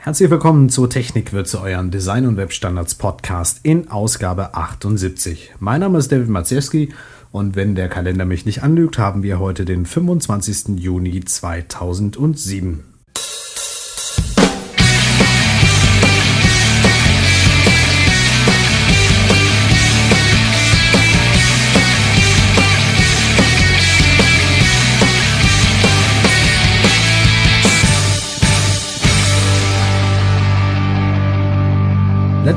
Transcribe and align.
Herzlich 0.00 0.30
willkommen 0.30 0.70
zu 0.70 0.86
Technikwürze, 0.86 1.60
euren 1.60 1.90
Design- 1.90 2.26
und 2.26 2.36
Webstandards 2.36 2.94
Podcast 2.94 3.58
in 3.64 3.90
Ausgabe 3.90 4.54
78. 4.54 5.54
Mein 5.58 5.80
Name 5.80 5.98
ist 5.98 6.12
David 6.12 6.28
Maciejewski 6.28 6.94
und 7.32 7.56
wenn 7.56 7.74
der 7.74 7.88
Kalender 7.88 8.24
mich 8.24 8.46
nicht 8.46 8.62
anlügt, 8.62 8.96
haben 8.96 9.24
wir 9.24 9.40
heute 9.40 9.64
den 9.64 9.86
25. 9.86 10.78
Juni 10.78 11.24
2007. 11.24 12.84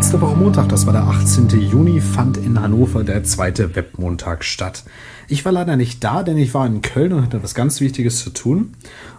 Letzte 0.02 0.20
Woche 0.20 0.36
Montag, 0.36 0.68
das 0.70 0.88
war 0.88 0.94
der 0.94 1.04
18. 1.04 1.48
Juni, 1.50 2.02
fand 2.02 2.36
in 2.36 2.60
Hannover 2.60 3.04
der 3.04 3.24
zweite 3.24 3.76
Webmontag 3.76 4.44
statt. 4.44 4.84
Ich 5.32 5.46
war 5.46 5.54
leider 5.54 5.78
nicht 5.78 6.04
da, 6.04 6.24
denn 6.24 6.38
ich 6.38 6.54
war 6.54 6.68
in 6.68 6.82
Köln 6.82 7.14
und 7.14 7.24
hatte 7.24 7.42
was 7.42 7.56
ganz 7.56 7.80
Wichtiges 7.80 8.20
zu 8.20 8.32
tun 8.32 8.74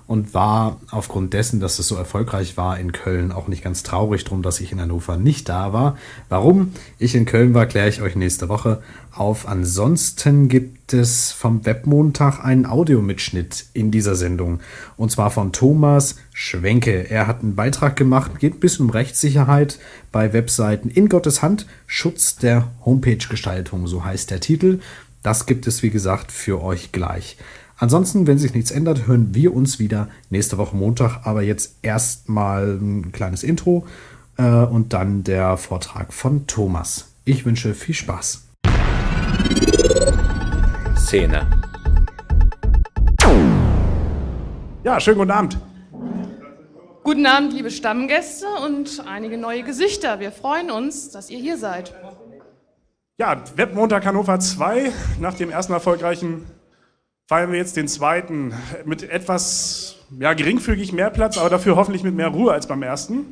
und 0.07 0.35
war 0.35 0.79
aufgrund 0.91 1.33
dessen, 1.33 1.59
dass 1.59 1.79
es 1.79 1.89
so 1.89 1.97
erfolgreich 1.97 2.59
war 2.59 2.79
in 2.79 2.93
Köln, 2.93 3.33
auch 3.33 3.49
nicht 3.49 3.65
ganz 3.65 3.83
traurig 3.83 4.23
drum, 4.25 4.43
dass 4.43 4.61
ich 4.61 4.73
in 4.73 4.81
Hannover 4.83 5.17
nicht 5.17 5.49
da 5.49 5.73
war. 5.73 5.97
Warum 6.29 6.75
ich 6.99 7.15
in 7.15 7.25
Köln 7.25 7.55
war, 7.55 7.65
kläre 7.65 7.89
ich 7.89 8.03
euch 8.03 8.15
nächste 8.15 8.51
Woche 8.51 8.83
auf. 9.11 9.49
Ansonsten 9.49 10.49
gibt 10.49 10.93
es 10.93 11.33
vom 11.33 11.65
Webmontag 11.65 12.45
einen 12.45 12.67
Audiomitschnitt 12.67 13.65
in 13.73 13.91
dieser 13.91 14.15
Sendung 14.15 14.61
und 14.99 15.11
zwar 15.11 15.31
von 15.31 15.51
Thomas 15.51 16.17
Schwenke. 16.35 17.09
Er 17.09 17.27
hat 17.27 17.41
einen 17.41 17.55
Beitrag 17.55 17.97
gemacht, 17.97 18.39
geht 18.39 18.61
bisschen 18.61 18.85
um 18.85 18.91
Rechtssicherheit 18.91 19.79
bei 20.13 20.35
Webseiten 20.35 20.91
in 20.91 21.09
Gottes 21.09 21.41
Hand, 21.41 21.67
Schutz 21.87 22.37
der 22.37 22.71
Homepage-Gestaltung, 22.85 23.87
so 23.87 24.05
heißt 24.05 24.31
der 24.31 24.41
Titel. 24.41 24.81
Das 25.23 25.47
gibt 25.47 25.69
es, 25.69 25.83
wie 25.83 25.91
gesagt, 25.91 26.33
für 26.33 26.63
euch 26.63 26.91
gleich. 26.91 27.37
Ansonsten, 27.77 28.27
wenn 28.27 28.39
sich 28.39 28.55
nichts 28.55 28.71
ändert, 28.71 29.07
hören 29.07 29.35
wir 29.35 29.55
uns 29.55 29.79
wieder 29.79 30.09
nächste 30.31 30.59
Woche 30.59 30.77
Montag. 30.77 31.21
Aber 31.25 31.43
jetzt 31.43 31.77
erstmal 31.83 32.79
ein 32.81 33.13
kleines 33.13 33.45
Intro 33.45 33.87
äh, 34.37 34.43
und 34.43 34.93
dann 34.93 35.23
der 35.23 35.57
Vortrag 35.57 36.13
von 36.13 36.47
Thomas. 36.47 37.13
Ich 37.25 37.45
wünsche 37.45 37.75
viel 37.75 37.95
Spaß. 37.95 38.43
Szene. 40.97 41.47
Ja, 44.85 44.99
schönen 44.99 45.19
guten 45.19 45.31
Abend. 45.31 45.59
Guten 47.05 47.27
Abend, 47.27 47.53
liebe 47.53 47.71
Stammgäste 47.71 48.47
und 48.65 49.05
einige 49.07 49.39
neue 49.39 49.63
Gesichter. 49.63 50.19
Wir 50.19 50.33
freuen 50.33 50.71
uns, 50.71 51.11
dass 51.11 51.31
ihr 51.31 51.39
hier 51.39 51.57
seid. 51.57 51.95
Ja, 53.23 53.41
Webmontag 53.55 54.05
Hannover 54.05 54.41
2, 54.41 54.91
nach 55.21 55.35
dem 55.35 55.53
ersten 55.53 55.73
erfolgreichen 55.73 56.45
feiern 57.29 57.53
wir 57.53 57.59
jetzt 57.61 57.77
den 57.77 57.87
zweiten 57.87 58.53
mit 58.85 59.05
etwas 59.05 59.95
ja, 60.19 60.33
geringfügig 60.33 60.93
mehr 60.93 61.09
Platz, 61.09 61.39
aber 61.39 61.49
dafür 61.49 61.77
hoffentlich 61.77 62.03
mit 62.03 62.17
mehr 62.17 62.27
Ruhe 62.27 62.53
als 62.53 62.67
beim 62.67 62.83
ersten. 62.83 63.27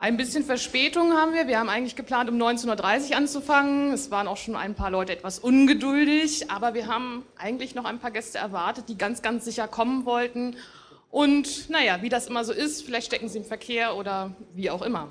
Ein 0.00 0.16
bisschen 0.16 0.42
Verspätung 0.42 1.12
haben 1.12 1.32
wir. 1.32 1.46
Wir 1.46 1.60
haben 1.60 1.68
eigentlich 1.68 1.94
geplant, 1.94 2.28
um 2.28 2.36
19.30 2.42 3.10
Uhr 3.10 3.16
anzufangen. 3.18 3.92
Es 3.92 4.10
waren 4.10 4.26
auch 4.26 4.36
schon 4.36 4.56
ein 4.56 4.74
paar 4.74 4.90
Leute 4.90 5.12
etwas 5.12 5.38
ungeduldig, 5.38 6.50
aber 6.50 6.74
wir 6.74 6.88
haben 6.88 7.22
eigentlich 7.36 7.76
noch 7.76 7.84
ein 7.84 8.00
paar 8.00 8.10
Gäste 8.10 8.38
erwartet, 8.38 8.88
die 8.88 8.98
ganz, 8.98 9.22
ganz 9.22 9.44
sicher 9.44 9.68
kommen 9.68 10.06
wollten. 10.06 10.56
Und 11.10 11.70
naja, 11.70 11.98
wie 12.02 12.08
das 12.08 12.26
immer 12.26 12.44
so 12.44 12.52
ist, 12.52 12.82
vielleicht 12.82 13.06
stecken 13.06 13.28
sie 13.28 13.38
im 13.38 13.44
Verkehr 13.44 13.96
oder 13.96 14.32
wie 14.54 14.70
auch 14.70 14.82
immer. 14.82 15.08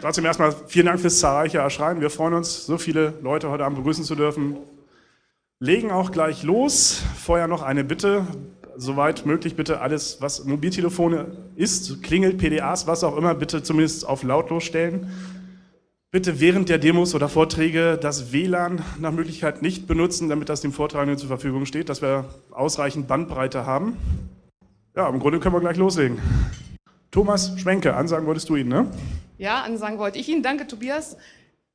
Trotzdem 0.00 0.24
erstmal 0.24 0.54
vielen 0.66 0.86
Dank 0.86 1.00
fürs 1.00 1.20
zahlreiche 1.20 1.58
Erschreien. 1.58 2.00
Wir 2.00 2.10
freuen 2.10 2.34
uns, 2.34 2.66
so 2.66 2.78
viele 2.78 3.14
Leute 3.22 3.50
heute 3.50 3.64
Abend 3.64 3.78
begrüßen 3.78 4.04
zu 4.04 4.14
dürfen 4.14 4.56
legen 5.60 5.90
auch 5.90 6.12
gleich 6.12 6.42
los. 6.42 7.02
Vorher 7.16 7.48
noch 7.48 7.62
eine 7.62 7.84
Bitte, 7.84 8.26
soweit 8.76 9.26
möglich 9.26 9.56
bitte 9.56 9.80
alles, 9.80 10.18
was 10.20 10.44
Mobiltelefone 10.44 11.26
ist, 11.56 12.02
klingelt, 12.02 12.38
PDAs, 12.38 12.86
was 12.86 13.04
auch 13.04 13.16
immer, 13.16 13.34
bitte 13.34 13.62
zumindest 13.62 14.06
auf 14.06 14.22
lautlos 14.22 14.64
stellen. 14.64 15.10
Bitte 16.10 16.40
während 16.40 16.70
der 16.70 16.78
Demos 16.78 17.14
oder 17.14 17.28
Vorträge 17.28 17.98
das 18.00 18.32
WLAN 18.32 18.82
nach 18.98 19.12
Möglichkeit 19.12 19.60
nicht 19.60 19.86
benutzen, 19.86 20.28
damit 20.30 20.48
das 20.48 20.62
dem 20.62 20.72
Vortragenden 20.72 21.18
zur 21.18 21.28
Verfügung 21.28 21.66
steht, 21.66 21.90
dass 21.90 22.00
wir 22.00 22.24
ausreichend 22.50 23.08
Bandbreite 23.08 23.66
haben. 23.66 23.96
Ja, 24.98 25.08
im 25.08 25.20
Grunde 25.20 25.38
können 25.38 25.54
wir 25.54 25.60
gleich 25.60 25.76
loslegen. 25.76 26.20
Thomas 27.12 27.52
Schwenke, 27.56 27.94
ansagen 27.94 28.26
wolltest 28.26 28.48
du 28.48 28.56
ihn, 28.56 28.66
ne? 28.66 28.90
Ja, 29.38 29.62
ansagen 29.62 29.96
wollte 29.96 30.18
ich 30.18 30.28
ihn. 30.28 30.42
Danke, 30.42 30.66
Tobias. 30.66 31.16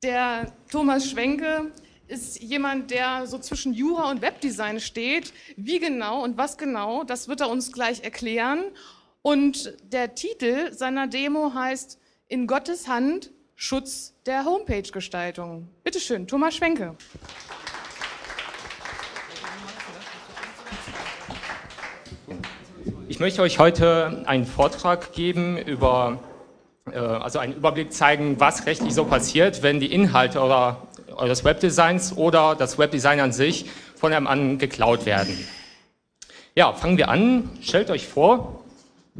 Der 0.02 0.52
Thomas 0.70 1.08
Schwenke 1.08 1.72
ist 2.06 2.42
jemand, 2.42 2.90
der 2.90 3.26
so 3.26 3.38
zwischen 3.38 3.72
Jura 3.72 4.10
und 4.10 4.20
Webdesign 4.20 4.78
steht. 4.78 5.32
Wie 5.56 5.78
genau 5.78 6.22
und 6.22 6.36
was 6.36 6.58
genau, 6.58 7.02
das 7.02 7.26
wird 7.26 7.40
er 7.40 7.48
uns 7.48 7.72
gleich 7.72 8.04
erklären. 8.04 8.62
Und 9.22 9.74
der 9.90 10.14
Titel 10.14 10.74
seiner 10.74 11.06
Demo 11.06 11.54
heißt 11.54 11.98
In 12.28 12.46
Gottes 12.46 12.88
Hand 12.88 13.30
Schutz 13.54 14.12
der 14.26 14.44
Homepage-Gestaltung. 14.44 15.68
Bitte 15.82 15.98
schön, 15.98 16.26
Thomas 16.26 16.56
Schwenke. 16.56 16.94
Möchte 23.24 23.40
euch 23.40 23.58
heute 23.58 24.22
einen 24.26 24.44
Vortrag 24.44 25.14
geben 25.14 25.56
über, 25.56 26.18
äh, 26.92 26.98
also 26.98 27.38
einen 27.38 27.54
Überblick 27.54 27.90
zeigen, 27.90 28.38
was 28.38 28.66
rechtlich 28.66 28.92
so 28.92 29.06
passiert, 29.06 29.62
wenn 29.62 29.80
die 29.80 29.90
Inhalte 29.90 30.42
eurer 30.42 30.82
eures 31.16 31.42
Webdesigns 31.42 32.14
oder 32.18 32.54
das 32.54 32.76
Webdesign 32.76 33.20
an 33.20 33.32
sich 33.32 33.64
von 33.96 34.12
einem 34.12 34.26
anderen 34.26 34.58
geklaut 34.58 35.06
werden. 35.06 35.38
Ja, 36.54 36.74
fangen 36.74 36.98
wir 36.98 37.08
an. 37.08 37.48
Stellt 37.62 37.88
euch 37.88 38.06
vor, 38.06 38.62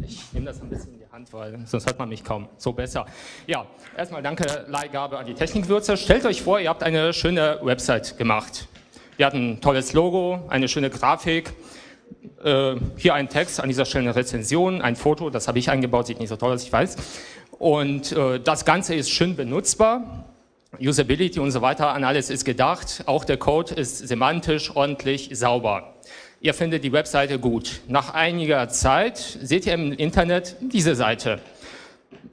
ich 0.03 0.21
nehme 0.35 0.45
das 0.45 0.61
ein 0.61 0.69
bisschen 0.69 0.93
in 0.93 0.99
die 0.99 1.11
Hand, 1.11 1.33
weil 1.33 1.59
sonst 1.65 1.87
hört 1.87 1.99
man 1.99 2.11
mich 2.11 2.23
kaum. 2.23 2.51
So 2.59 2.75
besser. 2.75 3.07
Ja, 3.47 3.65
erstmal 3.97 4.23
danke 4.23 4.67
Leihgabe 4.69 5.17
an 5.17 5.25
die 5.25 5.35
Technikwürze. 5.35 5.97
Stellt 5.97 6.27
euch 6.27 6.43
vor, 6.43 6.61
ihr 6.61 6.69
habt 6.69 6.83
eine 6.83 7.15
schöne 7.15 7.59
Website 7.63 8.19
gemacht. 8.19 8.69
Ihr 9.17 9.25
habt 9.25 9.35
ein 9.35 9.63
tolles 9.63 9.95
Logo, 9.95 10.45
eine 10.51 10.69
schöne 10.69 10.91
Grafik. 10.91 11.55
Äh, 12.43 12.77
hier 12.97 13.15
ein 13.15 13.29
Text, 13.29 13.61
an 13.61 13.69
dieser 13.69 13.85
Stelle 13.85 14.05
eine 14.05 14.17
Rezension, 14.17 14.83
ein 14.83 14.97
Foto, 14.97 15.31
das 15.31 15.49
habe 15.49 15.59
ich 15.59 15.71
eingebaut, 15.71 16.07
sieht 16.07 16.21
nicht 16.21 16.29
so 16.29 16.37
toll 16.37 16.53
aus, 16.53 16.63
ich 16.63 16.73
weiß. 16.73 16.97
Und 17.59 18.13
äh, 18.13 18.41
das 18.41 18.65
Ganze 18.65 18.95
ist 18.95 19.11
schön 19.11 19.37
benutzbar. 19.37 20.25
Usability 20.81 21.39
und 21.39 21.53
so 21.53 21.63
weiter, 21.63 21.93
an 21.95 22.05
alles 22.05 22.31
ist 22.31 22.45
gedacht. 22.45 23.05
Auch 23.07 23.25
der 23.25 23.37
Code 23.37 23.75
ist 23.75 24.07
semantisch 24.09 24.75
ordentlich 24.75 25.31
sauber. 25.33 25.95
Ihr 26.41 26.53
findet 26.53 26.85
die 26.85 26.93
Webseite 26.93 27.39
gut. 27.39 27.81
Nach 27.89 28.13
einiger 28.13 28.69
Zeit 28.69 29.19
seht 29.19 29.67
ihr 29.67 29.75
im 29.75 29.93
Internet 29.93 30.57
diese 30.61 30.95
Seite. 30.95 31.41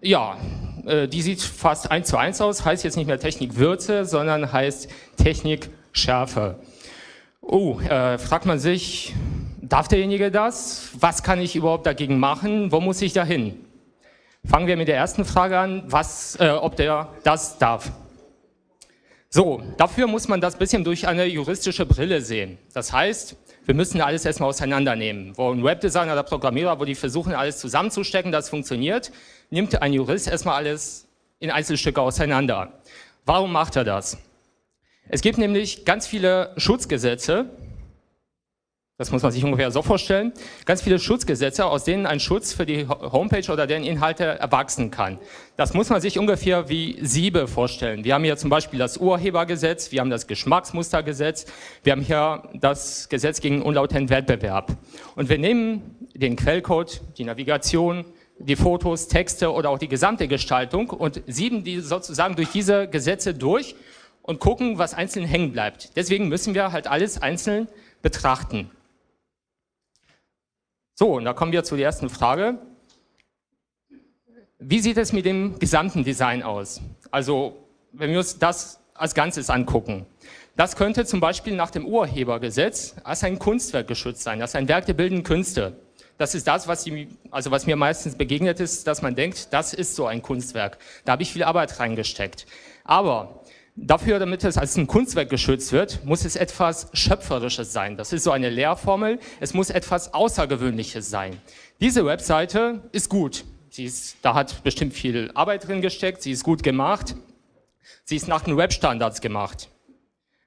Ja, 0.02 0.38
äh, 0.86 1.08
die 1.08 1.22
sieht 1.22 1.42
fast 1.42 1.92
eins 1.92 2.10
zu 2.10 2.18
eins 2.18 2.42
aus, 2.42 2.66
heißt 2.66 2.84
jetzt 2.84 2.98
nicht 2.98 3.08
mehr 3.08 3.20
Technik 3.20 3.56
Würze, 3.56 4.04
sondern 4.04 4.52
heißt 4.52 4.90
Technik 5.16 5.70
Schärfe. 5.94 6.60
Oh, 7.42 7.80
äh, 7.80 8.18
fragt 8.18 8.46
man 8.46 8.60
sich, 8.60 9.14
darf 9.72 9.88
derjenige 9.88 10.32
das? 10.32 10.90
Was 11.00 11.24
kann 11.24 11.40
ich 11.40 11.56
überhaupt 11.56 11.86
dagegen 11.86 12.20
machen? 12.20 12.72
Wo 12.72 12.80
muss 12.82 13.02
ich 13.02 13.14
da 13.14 13.24
hin? 13.24 13.66
Fangen 14.44 14.68
wir 14.68 14.76
mit 14.76 14.88
der 14.88 14.98
ersten 14.98 15.24
Frage 15.24 15.58
an, 15.58 15.84
was, 15.88 16.36
äh, 16.40 16.50
ob 16.50 16.76
der 16.76 17.10
das 17.24 17.58
darf. 17.58 17.92
So, 19.30 19.64
dafür 19.78 20.08
muss 20.08 20.28
man 20.28 20.42
das 20.42 20.58
bisschen 20.58 20.84
durch 20.84 21.08
eine 21.08 21.26
juristische 21.26 21.86
Brille 21.86 22.22
sehen. 22.22 22.58
Das 22.74 22.92
heißt, 22.92 23.38
wir 23.66 23.76
müssen 23.76 24.02
alles 24.02 24.26
erstmal 24.26 24.50
auseinandernehmen. 24.50 25.38
Wo 25.38 25.52
ein 25.52 25.64
Webdesigner 25.64 26.14
oder 26.14 26.24
Programmierer, 26.24 26.78
wo 26.80 26.84
die 26.84 26.96
versuchen, 26.96 27.34
alles 27.34 27.60
zusammenzustecken, 27.60 28.32
das 28.32 28.50
funktioniert, 28.50 29.12
nimmt 29.52 29.82
ein 29.82 29.94
Jurist 29.94 30.28
erstmal 30.28 30.56
alles 30.56 31.08
in 31.40 31.50
Einzelstücke 31.50 32.02
auseinander. 32.02 32.74
Warum 33.26 33.54
macht 33.54 33.78
er 33.78 33.86
das? 33.86 34.18
Es 35.08 35.22
gibt 35.22 35.38
nämlich 35.38 35.86
ganz 35.86 36.08
viele 36.08 36.54
Schutzgesetze, 36.58 37.46
das 39.02 39.10
muss 39.10 39.24
man 39.24 39.32
sich 39.32 39.44
ungefähr 39.44 39.72
so 39.72 39.82
vorstellen. 39.82 40.32
Ganz 40.66 40.84
viele 40.84 41.00
Schutzgesetze, 41.00 41.66
aus 41.66 41.86
denen 41.86 42.06
ein 42.06 42.20
Schutz 42.20 42.54
für 42.54 42.68
die 42.68 42.88
Homepage 42.88 43.52
oder 43.52 43.66
deren 43.66 43.84
Inhalte 43.84 44.26
erwachsen 44.26 44.92
kann. 44.92 45.18
Das 45.58 45.74
muss 45.74 45.90
man 45.90 46.02
sich 46.02 46.20
ungefähr 46.20 46.70
wie 46.70 47.00
Siebe 47.02 47.48
vorstellen. 47.48 48.04
Wir 48.04 48.14
haben 48.14 48.24
hier 48.24 48.38
zum 48.38 48.52
Beispiel 48.52 48.78
das 48.78 48.98
Urhebergesetz, 48.98 49.92
wir 49.92 50.02
haben 50.02 50.12
das 50.12 50.28
Geschmacksmustergesetz, 50.28 51.48
wir 51.82 51.94
haben 51.94 52.04
hier 52.04 52.44
das 52.54 53.10
Gesetz 53.10 53.42
gegen 53.42 53.64
unlauteren 53.64 54.12
Wettbewerb. 54.12 54.78
Und 55.16 55.30
wir 55.30 55.40
nehmen 55.40 55.98
den 56.14 56.36
Quellcode, 56.36 57.02
die 57.18 57.24
Navigation, 57.24 58.06
die 58.38 58.56
Fotos, 58.56 59.08
Texte 59.08 59.52
oder 59.52 59.72
auch 59.72 59.80
die 59.80 59.88
gesamte 59.88 60.28
Gestaltung 60.28 60.92
und 60.92 61.24
sieben 61.26 61.64
die 61.64 61.80
sozusagen 61.80 62.36
durch 62.36 62.50
diese 62.50 62.88
Gesetze 62.88 63.34
durch 63.34 63.74
und 64.22 64.40
gucken, 64.40 64.78
was 64.78 64.94
einzeln 64.94 65.26
hängen 65.26 65.54
bleibt. 65.54 65.96
Deswegen 65.96 66.28
müssen 66.30 66.54
wir 66.54 66.72
halt 66.72 66.86
alles 66.86 67.20
einzeln 67.20 67.68
betrachten. 68.04 68.70
So, 70.96 71.14
und 71.14 71.26
da 71.26 71.34
kommen 71.34 71.52
wir 71.52 71.64
zu 71.64 71.76
der 71.76 71.86
ersten 71.86 72.10
Frage. 72.10 72.60
Wie 74.60 74.80
sieht 74.80 74.98
es 74.98 75.14
mit 75.14 75.26
dem 75.26 75.58
gesamten 75.58 76.04
Design 76.04 76.44
aus? 76.44 76.82
Also, 77.10 77.58
wenn 77.92 78.12
wir 78.12 78.20
uns 78.20 78.38
das 78.38 78.80
als 78.94 79.16
Ganzes 79.16 79.50
angucken. 79.50 80.06
Das 80.56 80.76
könnte 80.76 81.06
zum 81.06 81.20
Beispiel 81.20 81.56
nach 81.56 81.72
dem 81.72 81.88
Urhebergesetz 81.88 82.96
als 83.04 83.24
ein 83.24 83.40
Kunstwerk 83.40 83.88
geschützt 83.88 84.22
sein, 84.22 84.42
als 84.42 84.54
ein 84.54 84.68
Werk 84.68 84.86
der 84.86 84.94
bildenden 84.94 85.24
Künste. 85.24 85.76
Das 86.20 86.36
ist 86.36 86.46
das, 86.46 86.68
was, 86.68 86.84
die, 86.84 87.08
also 87.32 87.50
was 87.50 87.66
mir 87.66 87.76
meistens 87.76 88.16
begegnet 88.16 88.60
ist, 88.60 88.86
dass 88.86 89.02
man 89.02 89.16
denkt, 89.16 89.54
das 89.54 89.74
ist 89.74 89.96
so 89.96 90.06
ein 90.06 90.22
Kunstwerk. 90.22 90.78
Da 91.04 91.14
habe 91.14 91.24
ich 91.24 91.34
viel 91.34 91.44
Arbeit 91.44 91.80
reingesteckt. 91.80 92.46
Aber 92.84 93.41
dafür, 93.76 94.20
damit 94.20 94.44
es 94.44 94.58
als 94.58 94.78
ein 94.78 94.88
Kunstwerk 94.88 95.30
geschützt 95.30 95.72
wird, 95.72 96.04
muss 96.06 96.26
es 96.26 96.36
etwas 96.36 96.90
Schöpferisches 96.94 97.74
sein. 97.74 97.98
Das 97.98 98.14
ist 98.14 98.24
so 98.24 98.32
eine 98.32 98.50
Lehrformel. 98.50 99.20
Es 99.40 99.54
muss 99.54 99.70
etwas 99.70 100.14
Außergewöhnliches 100.14 101.10
sein. 101.10 101.40
Diese 101.80 102.06
Webseite 102.06 102.90
ist 102.92 103.10
gut. 103.10 103.44
Sie 103.70 103.86
ist, 103.86 104.18
da 104.22 104.34
hat 104.34 104.64
bestimmt 104.64 104.94
viel 104.94 105.32
Arbeit 105.34 105.68
drin 105.68 105.82
gesteckt. 105.82 106.22
Sie 106.22 106.32
ist 106.32 106.44
gut 106.44 106.64
gemacht. 106.64 107.16
Sie 108.04 108.16
ist 108.16 108.28
nach 108.28 108.42
den 108.42 108.58
Webstandards 108.58 109.22
gemacht. 109.22 109.70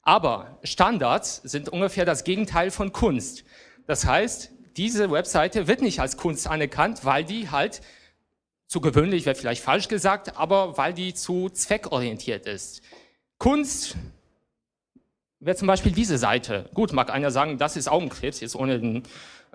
Aber 0.02 0.58
Standards 0.62 1.40
sind 1.44 1.70
ungefähr 1.70 2.04
das 2.04 2.24
Gegenteil 2.24 2.70
von 2.70 2.92
Kunst. 2.92 3.44
Das 3.86 4.04
heißt, 4.04 4.50
diese 4.76 5.10
Webseite 5.10 5.66
wird 5.66 5.80
nicht 5.80 6.00
als 6.00 6.16
Kunst 6.16 6.46
anerkannt, 6.46 7.04
weil 7.04 7.24
die 7.24 7.50
halt 7.50 7.80
zu 8.66 8.80
gewöhnlich, 8.80 9.24
wäre 9.24 9.36
vielleicht 9.36 9.62
falsch 9.62 9.88
gesagt, 9.88 10.36
aber 10.36 10.76
weil 10.76 10.92
die 10.92 11.14
zu 11.14 11.48
zweckorientiert 11.48 12.46
ist. 12.46 12.82
Kunst 13.38 13.96
wäre 15.40 15.56
zum 15.56 15.68
Beispiel 15.68 15.92
diese 15.92 16.18
Seite. 16.18 16.68
Gut, 16.74 16.92
mag 16.92 17.10
einer 17.10 17.30
sagen, 17.30 17.58
das 17.58 17.76
ist 17.76 17.88
Augenkrebs, 17.88 18.40
jetzt 18.40 18.56
ohne 18.56 18.78
den 18.78 19.02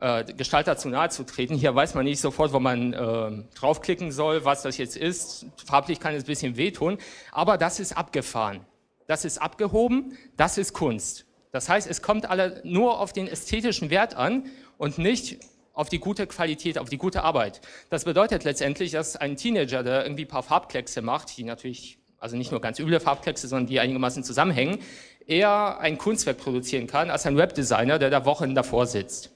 äh, 0.01 0.23
Gestalter 0.33 0.77
zu 0.77 0.89
nahe 0.89 1.09
zu 1.09 1.25
treten. 1.25 1.55
Hier 1.55 1.73
weiß 1.75 1.95
man 1.95 2.05
nicht 2.05 2.19
sofort, 2.19 2.53
wo 2.53 2.59
man 2.59 2.93
äh, 2.93 3.43
draufklicken 3.55 4.11
soll, 4.11 4.45
was 4.45 4.61
das 4.61 4.77
jetzt 4.77 4.97
ist. 4.97 5.45
Farblich 5.65 5.99
kann 5.99 6.13
es 6.13 6.23
ein 6.23 6.27
bisschen 6.27 6.57
wehtun, 6.57 6.97
aber 7.31 7.57
das 7.57 7.79
ist 7.79 7.97
abgefahren. 7.97 8.61
Das 9.07 9.25
ist 9.25 9.39
abgehoben, 9.39 10.17
das 10.37 10.57
ist 10.57 10.73
Kunst. 10.73 11.25
Das 11.51 11.67
heißt, 11.67 11.89
es 11.89 12.01
kommt 12.01 12.29
alle 12.29 12.61
nur 12.63 12.99
auf 12.99 13.11
den 13.11 13.27
ästhetischen 13.27 13.89
Wert 13.89 14.15
an 14.15 14.45
und 14.77 14.97
nicht 14.99 15.39
auf 15.73 15.89
die 15.89 15.99
gute 15.99 16.27
Qualität, 16.27 16.77
auf 16.77 16.89
die 16.89 16.97
gute 16.97 17.23
Arbeit. 17.23 17.61
Das 17.89 18.05
bedeutet 18.05 18.43
letztendlich, 18.43 18.91
dass 18.91 19.15
ein 19.15 19.37
Teenager, 19.37 19.81
der 19.81 20.03
irgendwie 20.03 20.25
ein 20.25 20.27
paar 20.27 20.43
Farbkleckse 20.43 21.01
macht, 21.01 21.37
die 21.37 21.43
natürlich, 21.43 21.98
also 22.19 22.36
nicht 22.36 22.51
nur 22.51 22.62
ganz 22.62 22.80
üble 22.80 23.00
Farbkleckse, 23.00 23.48
sondern 23.48 23.68
die 23.68 23.80
einigermaßen 23.80 24.24
zusammenhängen, 24.24 24.80
eher 25.25 25.80
ein 25.80 25.98
Kunstwerk 25.98 26.38
produzieren 26.38 26.88
kann 26.88 27.10
als 27.10 27.25
ein 27.25 27.38
Webdesigner, 27.38 28.00
der 28.00 28.10
da 28.10 28.25
Wochen 28.25 28.56
davor 28.56 28.86
sitzt. 28.86 29.31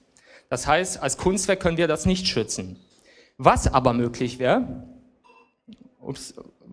Das 0.48 0.66
heißt, 0.66 1.02
als 1.02 1.16
Kunstwerk 1.16 1.60
können 1.60 1.76
wir 1.76 1.88
das 1.88 2.06
nicht 2.06 2.26
schützen. 2.26 2.78
Was 3.38 3.72
aber 3.72 3.92
möglich 3.92 4.38
wäre, 4.38 4.84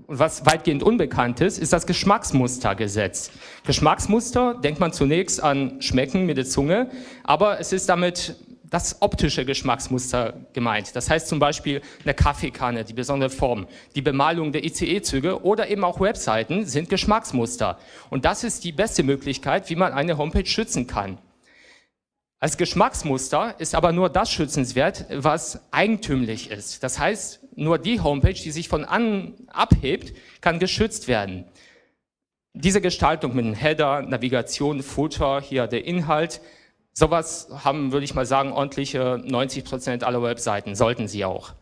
was 0.08 0.46
weitgehend 0.46 0.84
unbekannt 0.84 1.40
ist, 1.40 1.58
ist 1.58 1.72
das 1.72 1.88
Geschmacksmustergesetz. 1.88 3.32
Geschmacksmuster 3.66 4.56
denkt 4.56 4.80
man 4.80 4.92
zunächst 4.92 5.42
an 5.42 5.82
Schmecken 5.82 6.26
mit 6.26 6.38
der 6.38 6.46
Zunge, 6.46 6.90
aber 7.24 7.60
es 7.60 7.72
ist 7.72 7.88
damit 7.88 8.36
das 8.72 9.02
optische 9.02 9.46
Geschmacksmuster 9.46 10.34
gemeint. 10.54 10.96
Das 10.96 11.10
heißt 11.10 11.28
zum 11.28 11.40
Beispiel 11.40 11.82
eine 12.04 12.14
Kaffeekanne, 12.14 12.86
die 12.86 12.94
besondere 12.94 13.30
Form, 13.30 13.68
die 13.96 14.02
Bemalung 14.02 14.54
der 14.54 14.64
ICE-Züge 14.64 15.44
oder 15.44 15.70
eben 15.70 15.84
auch 15.84 16.00
Webseiten 16.00 16.66
sind 16.66 16.90
Geschmacksmuster. 16.90 17.78
Und 18.10 18.26
das 18.26 18.44
ist 18.44 18.64
die 18.64 18.72
beste 18.72 19.04
Möglichkeit, 19.04 19.70
wie 19.70 19.76
man 19.76 19.92
eine 19.92 20.18
Homepage 20.18 20.46
schützen 20.46 20.88
kann. 20.88 21.20
Als 22.40 22.58
Geschmacksmuster 22.58 23.56
ist 23.60 23.76
aber 23.76 23.92
nur 23.92 24.10
das 24.10 24.32
schützenswert, 24.32 25.06
was 25.12 25.60
eigentümlich 25.72 26.50
ist. 26.50 26.82
Das 26.82 26.98
heißt, 26.98 27.42
nur 27.56 27.78
die 27.78 28.00
Homepage, 28.00 28.34
die 28.34 28.52
sich 28.52 28.70
von 28.70 28.86
an 28.86 29.34
abhebt, 29.48 30.14
kann 30.40 30.60
geschützt 30.60 31.10
werden. 31.10 31.46
Diese 32.54 32.82
Gestaltung 32.82 33.36
mit 33.36 33.62
Header, 33.62 34.02
Navigation, 34.02 34.82
Footer, 34.82 35.42
hier 35.42 35.68
der 35.68 35.86
Inhalt, 35.86 36.42
sowas 36.94 37.50
haben, 37.64 37.92
würde 37.92 38.04
ich 38.04 38.16
mal 38.16 38.26
sagen, 38.26 38.52
ordentliche 38.52 39.22
90 39.24 39.64
Prozent 39.64 40.04
aller 40.04 40.22
Webseiten, 40.22 40.76
sollten 40.76 41.08
sie 41.08 41.26
auch. 41.26 41.54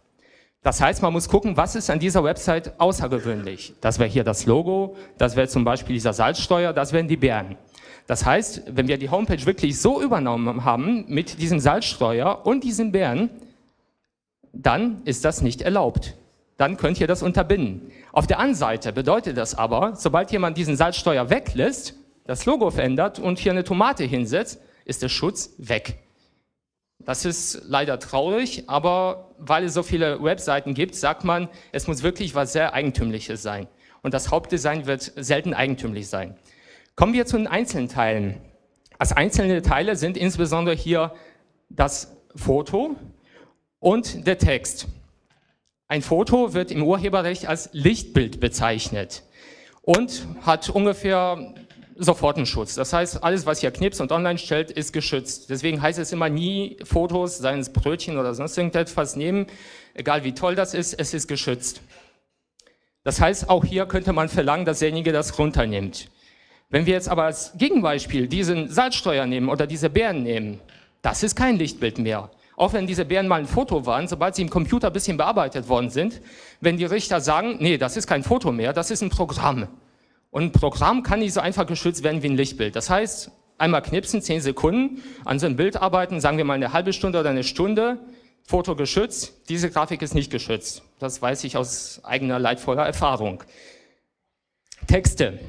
Das 0.61 0.81
heißt, 0.81 1.01
man 1.01 1.13
muss 1.13 1.29
gucken, 1.29 1.55
was 1.55 1.75
ist 1.75 1.89
an 1.89 1.99
dieser 1.99 2.23
Website 2.23 2.79
außergewöhnlich. 2.79 3.73
Das 3.79 3.97
wäre 3.97 4.09
hier 4.09 4.25
das 4.25 4.45
Logo, 4.45 4.97
das 5.17 5.35
wäre 5.35 5.47
zum 5.47 5.63
Beispiel 5.63 5.93
dieser 5.93 6.11
Salzsteuer, 6.11 6.73
das 6.73 6.91
wären 6.91 7.07
die 7.07 7.15
Bären. 7.15 7.55
Das 8.07 8.25
heißt, 8.25 8.63
wenn 8.67 8.87
wir 8.87 8.97
die 8.97 9.09
Homepage 9.09 9.45
wirklich 9.45 9.79
so 9.79 10.01
übernommen 10.01 10.65
haben 10.65 11.05
mit 11.07 11.39
diesem 11.39 11.59
Salzstreuer 11.59 12.45
und 12.45 12.63
diesen 12.63 12.91
Bären, 12.91 13.29
dann 14.51 15.01
ist 15.05 15.23
das 15.23 15.41
nicht 15.41 15.61
erlaubt. 15.61 16.15
Dann 16.57 16.75
könnt 16.75 16.99
ihr 16.99 17.07
das 17.07 17.23
unterbinden. 17.23 17.91
Auf 18.11 18.27
der 18.27 18.39
anderen 18.39 18.55
Seite 18.55 18.91
bedeutet 18.91 19.37
das 19.37 19.55
aber, 19.55 19.95
sobald 19.95 20.31
jemand 20.31 20.57
diesen 20.57 20.75
Salzsteuer 20.75 21.29
weglässt, 21.29 21.93
das 22.25 22.45
Logo 22.45 22.69
verändert 22.69 23.17
und 23.19 23.39
hier 23.39 23.53
eine 23.53 23.63
Tomate 23.63 24.03
hinsetzt, 24.03 24.59
ist 24.89 25.01
der 25.01 25.09
Schutz 25.09 25.53
weg. 25.57 25.99
Das 26.99 27.23
ist 27.23 27.61
leider 27.65 27.99
traurig, 27.99 28.63
aber 28.67 29.31
weil 29.37 29.63
es 29.63 29.73
so 29.73 29.83
viele 29.83 30.21
Webseiten 30.21 30.73
gibt, 30.73 30.95
sagt 30.95 31.23
man, 31.23 31.47
es 31.71 31.87
muss 31.87 32.03
wirklich 32.03 32.35
was 32.35 32.51
sehr 32.51 32.73
Eigentümliches 32.73 33.41
sein. 33.41 33.67
Und 34.01 34.13
das 34.13 34.31
Hauptdesign 34.31 34.85
wird 34.85 35.13
selten 35.15 35.53
eigentümlich 35.53 36.09
sein. 36.09 36.37
Kommen 36.95 37.13
wir 37.13 37.25
zu 37.25 37.37
den 37.37 37.47
einzelnen 37.47 37.87
Teilen. 37.87 38.41
Als 38.97 39.13
einzelne 39.13 39.61
Teile 39.61 39.95
sind 39.95 40.17
insbesondere 40.17 40.75
hier 40.75 41.13
das 41.69 42.17
Foto 42.35 42.95
und 43.79 44.27
der 44.27 44.37
Text. 44.37 44.87
Ein 45.87 46.01
Foto 46.01 46.53
wird 46.53 46.71
im 46.71 46.83
Urheberrecht 46.83 47.47
als 47.47 47.69
Lichtbild 47.71 48.39
bezeichnet 48.39 49.23
und 49.81 50.27
hat 50.41 50.69
ungefähr 50.69 51.53
sofort 51.99 52.37
einen 52.37 52.45
Schutz. 52.45 52.75
Das 52.75 52.93
heißt, 52.93 53.23
alles, 53.23 53.45
was 53.45 53.59
hier 53.59 53.71
knipst 53.71 53.99
und 54.01 54.11
online 54.11 54.39
stellt, 54.39 54.71
ist 54.71 54.93
geschützt. 54.93 55.49
Deswegen 55.49 55.81
heißt 55.81 55.99
es 55.99 56.11
immer 56.11 56.29
nie 56.29 56.77
Fotos, 56.83 57.37
seien 57.37 57.59
es 57.59 57.71
Brötchen 57.71 58.17
oder 58.17 58.33
sonst 58.33 58.57
irgendetwas 58.57 59.15
nehmen, 59.15 59.45
egal 59.93 60.23
wie 60.23 60.33
toll 60.33 60.55
das 60.55 60.73
ist, 60.73 60.93
es 60.93 61.13
ist 61.13 61.27
geschützt. 61.27 61.81
Das 63.03 63.19
heißt, 63.19 63.49
auch 63.49 63.65
hier 63.65 63.85
könnte 63.85 64.13
man 64.13 64.29
verlangen, 64.29 64.65
dass 64.65 64.79
derjenige 64.79 65.11
das 65.11 65.37
runternimmt. 65.37 66.09
Wenn 66.69 66.85
wir 66.85 66.93
jetzt 66.93 67.09
aber 67.09 67.23
als 67.23 67.53
Gegenbeispiel 67.57 68.27
diesen 68.27 68.69
Salzsteuer 68.69 69.25
nehmen 69.25 69.49
oder 69.49 69.67
diese 69.67 69.89
Bären 69.89 70.23
nehmen, 70.23 70.59
das 71.01 71.23
ist 71.23 71.35
kein 71.35 71.57
Lichtbild 71.57 71.97
mehr. 71.97 72.29
Auch 72.55 72.73
wenn 72.73 72.87
diese 72.87 73.05
Bären 73.05 73.27
mal 73.27 73.39
ein 73.39 73.47
Foto 73.47 73.85
waren, 73.85 74.07
sobald 74.07 74.35
sie 74.35 74.41
im 74.41 74.49
Computer 74.49 74.87
ein 74.87 74.93
bisschen 74.93 75.17
bearbeitet 75.17 75.67
worden 75.67 75.89
sind, 75.89 76.21
wenn 76.61 76.77
die 76.77 76.85
Richter 76.85 77.21
sagen, 77.21 77.57
nee, 77.59 77.77
das 77.77 77.97
ist 77.97 78.05
kein 78.05 78.21
Foto 78.21 78.51
mehr, 78.51 78.73
das 78.73 78.91
ist 78.91 79.01
ein 79.01 79.09
Programm. 79.09 79.67
Und 80.31 80.43
ein 80.43 80.51
Programm 80.51 81.03
kann 81.03 81.19
nicht 81.19 81.33
so 81.33 81.39
einfach 81.39 81.65
geschützt 81.65 82.03
werden 82.03 82.21
wie 82.21 82.29
ein 82.29 82.37
Lichtbild. 82.37 82.75
Das 82.75 82.89
heißt, 82.89 83.31
einmal 83.57 83.81
knipsen, 83.81 84.21
zehn 84.21 84.41
Sekunden, 84.41 85.03
an 85.25 85.39
so 85.39 85.45
einem 85.45 85.55
Bild 85.55 85.77
arbeiten, 85.77 86.19
sagen 86.19 86.37
wir 86.37 86.45
mal 86.45 86.53
eine 86.53 86.73
halbe 86.73 86.93
Stunde 86.93 87.19
oder 87.19 87.29
eine 87.29 87.43
Stunde, 87.43 87.99
Foto 88.43 88.75
geschützt, 88.75 89.33
diese 89.47 89.69
Grafik 89.69 90.01
ist 90.01 90.15
nicht 90.15 90.31
geschützt. 90.31 90.81
Das 90.97 91.21
weiß 91.21 91.43
ich 91.43 91.55
aus 91.55 92.01
eigener 92.03 92.39
leidvoller 92.39 92.83
Erfahrung. 92.83 93.43
Texte. 94.87 95.39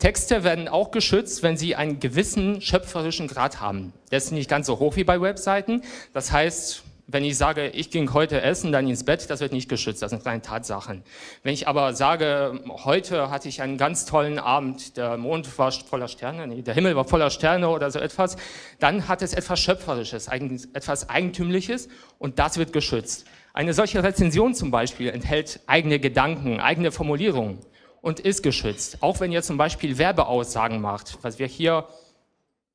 Texte 0.00 0.42
werden 0.42 0.66
auch 0.66 0.90
geschützt, 0.90 1.44
wenn 1.44 1.56
sie 1.56 1.76
einen 1.76 2.00
gewissen 2.00 2.60
schöpferischen 2.60 3.28
Grad 3.28 3.60
haben. 3.60 3.92
Der 4.10 4.18
ist 4.18 4.32
nicht 4.32 4.50
ganz 4.50 4.66
so 4.66 4.80
hoch 4.80 4.96
wie 4.96 5.04
bei 5.04 5.20
Webseiten. 5.20 5.82
Das 6.12 6.32
heißt, 6.32 6.82
wenn 7.08 7.24
ich 7.24 7.38
sage, 7.38 7.68
ich 7.68 7.90
ging 7.90 8.12
heute 8.12 8.40
essen, 8.40 8.72
dann 8.72 8.88
ins 8.88 9.04
Bett, 9.04 9.30
das 9.30 9.40
wird 9.40 9.52
nicht 9.52 9.68
geschützt, 9.68 10.02
das 10.02 10.10
sind 10.10 10.22
kleine 10.22 10.42
Tatsachen. 10.42 11.02
Wenn 11.44 11.54
ich 11.54 11.68
aber 11.68 11.94
sage, 11.94 12.60
heute 12.84 13.30
hatte 13.30 13.48
ich 13.48 13.62
einen 13.62 13.78
ganz 13.78 14.06
tollen 14.06 14.40
Abend, 14.40 14.96
der 14.96 15.16
Mond 15.16 15.56
war 15.58 15.70
voller 15.70 16.08
Sterne, 16.08 16.48
nee, 16.48 16.62
der 16.62 16.74
Himmel 16.74 16.96
war 16.96 17.04
voller 17.04 17.30
Sterne 17.30 17.68
oder 17.68 17.90
so 17.92 18.00
etwas, 18.00 18.36
dann 18.80 19.06
hat 19.06 19.22
es 19.22 19.34
etwas 19.34 19.60
Schöpferisches, 19.60 20.28
etwas 20.28 21.08
Eigentümliches 21.08 21.88
und 22.18 22.40
das 22.40 22.58
wird 22.58 22.72
geschützt. 22.72 23.26
Eine 23.54 23.72
solche 23.72 24.02
Rezension 24.02 24.54
zum 24.54 24.70
Beispiel 24.70 25.08
enthält 25.08 25.60
eigene 25.66 26.00
Gedanken, 26.00 26.60
eigene 26.60 26.90
Formulierungen 26.90 27.58
und 28.02 28.20
ist 28.20 28.42
geschützt. 28.42 28.98
Auch 29.00 29.20
wenn 29.20 29.32
ihr 29.32 29.42
zum 29.42 29.56
Beispiel 29.56 29.96
Werbeaussagen 29.96 30.80
macht, 30.80 31.18
was 31.22 31.38
wir 31.38 31.46
hier 31.46 31.86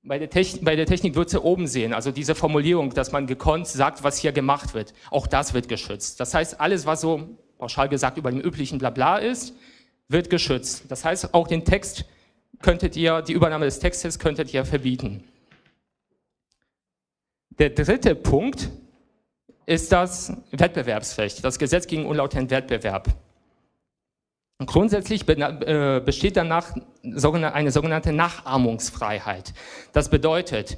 bei 0.03 0.17
der, 0.17 0.29
Technik, 0.29 0.65
bei 0.65 0.75
der 0.75 0.86
Technik 0.86 1.15
wird 1.15 1.29
sie 1.29 1.41
oben 1.41 1.67
sehen, 1.67 1.93
also 1.93 2.12
diese 2.12 2.34
Formulierung, 2.34 2.91
dass 2.93 3.12
man 3.12 3.27
gekonnt 3.27 3.67
sagt, 3.67 4.03
was 4.03 4.17
hier 4.17 4.31
gemacht 4.31 4.74
wird, 4.74 4.93
auch 5.12 5.27
das 5.27 5.53
wird 5.53 5.67
geschützt. 5.67 6.20
Das 6.20 6.34
heißt, 6.34 6.60
alles, 6.60 6.86
was 6.86 7.01
so 7.01 7.38
pauschal 7.58 7.88
gesagt 7.88 8.17
über 8.17 8.31
dem 8.31 8.41
üblichen 8.41 8.79
Blabla 8.79 9.17
ist, 9.17 9.53
wird 10.08 10.29
geschützt. 10.29 10.86
Das 10.89 11.05
heißt, 11.05 11.34
auch 11.34 11.48
den 11.48 11.65
Text 11.65 12.05
könntet 12.62 12.96
ihr, 12.96 13.22
die 13.22 13.34
Übernahme 13.34 13.65
des 13.65 13.79
Textes 13.79 14.17
könntet 14.17 14.53
ihr 14.53 14.65
verbieten. 14.65 15.24
Der 17.60 17.70
dritte 17.70 18.15
Punkt 18.15 18.70
ist 19.67 19.91
das 19.91 20.34
Wettbewerbsrecht, 20.51 21.43
das 21.43 21.60
Gesetz 21.60 21.86
gegen 21.86 22.05
unlauteren 22.05 22.50
Wettbewerb. 22.50 23.10
Grundsätzlich 24.65 25.27
äh, 25.27 26.01
besteht 26.03 26.38
danach 26.38 26.74
eine 27.03 27.72
sogenannte 27.72 28.13
Nachahmungsfreiheit. 28.13 29.53
Das 29.94 30.10
bedeutet, 30.10 30.77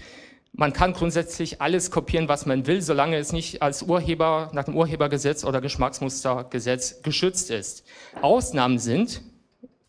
Man 0.56 0.72
kann 0.72 0.94
grundsätzlich 0.94 1.62
alles 1.62 1.90
kopieren, 1.90 2.30
was 2.30 2.46
man 2.46 2.68
will, 2.68 2.80
solange 2.80 3.18
es 3.18 3.32
nicht 3.32 3.64
als 3.64 3.82
Urheber 3.82 4.52
nach 4.54 4.66
dem 4.66 4.78
Urhebergesetz 4.78 5.44
oder 5.44 5.62
Geschmacksmustergesetz 5.62 7.02
geschützt 7.02 7.50
ist. 7.50 7.84
Ausnahmen 8.22 8.78
sind, 8.78 9.22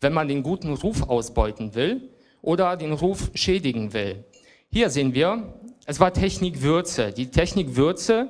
wenn 0.01 0.11
man 0.11 0.27
den 0.27 0.41
guten 0.41 0.73
Ruf 0.73 1.03
ausbeuten 1.03 1.75
will 1.75 2.09
oder 2.41 2.77
den 2.77 2.93
Ruf 2.93 3.29
schädigen 3.35 3.93
will. 3.93 4.25
Hier 4.71 4.89
sehen 4.89 5.13
wir, 5.13 5.53
es 5.85 5.99
war 5.99 6.11
Technik 6.11 6.63
Würze. 6.63 7.11
Die 7.11 7.29
Technik 7.29 7.75
Würze 7.75 8.27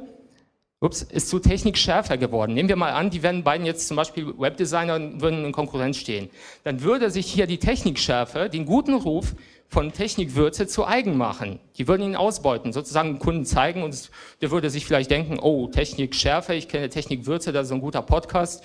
ups, 0.80 1.02
ist 1.02 1.30
zu 1.30 1.40
Technik 1.40 1.78
schärfer 1.78 2.18
geworden. 2.18 2.54
Nehmen 2.54 2.70
wir 2.70 2.76
mal 2.76 2.92
an, 2.92 3.10
die 3.10 3.24
wären 3.24 3.44
beiden 3.44 3.66
jetzt 3.66 3.88
zum 3.88 3.98
Beispiel 3.98 4.38
Webdesigner 4.38 5.22
würden 5.22 5.46
in 5.46 5.52
Konkurrenz 5.52 5.98
stehen. 5.98 6.30
Dann 6.64 6.82
würde 6.82 7.10
sich 7.10 7.26
hier 7.26 7.48
die 7.48 7.60
Technikschärfe 7.60 8.50
den 8.50 8.66
guten 8.66 8.94
Ruf 8.94 9.36
von 9.68 9.92
Technikwürze 9.92 10.68
zu 10.68 10.86
eigen 10.86 11.18
machen. 11.18 11.60
Die 11.78 11.88
würden 11.88 12.04
ihn 12.04 12.16
ausbeuten, 12.16 12.72
sozusagen 12.72 13.14
dem 13.14 13.20
Kunden 13.20 13.46
zeigen 13.46 13.84
und 13.84 14.12
der 14.42 14.52
würde 14.52 14.70
sich 14.70 14.86
vielleicht 14.86 15.10
denken, 15.10 15.40
oh, 15.40 15.68
Technikschärfe, 15.68 16.54
ich 16.54 16.68
kenne 16.68 16.90
Technikwürze, 16.90 17.52
das 17.52 17.68
ist 17.68 17.74
ein 17.74 17.82
guter 17.82 18.02
Podcast. 18.02 18.64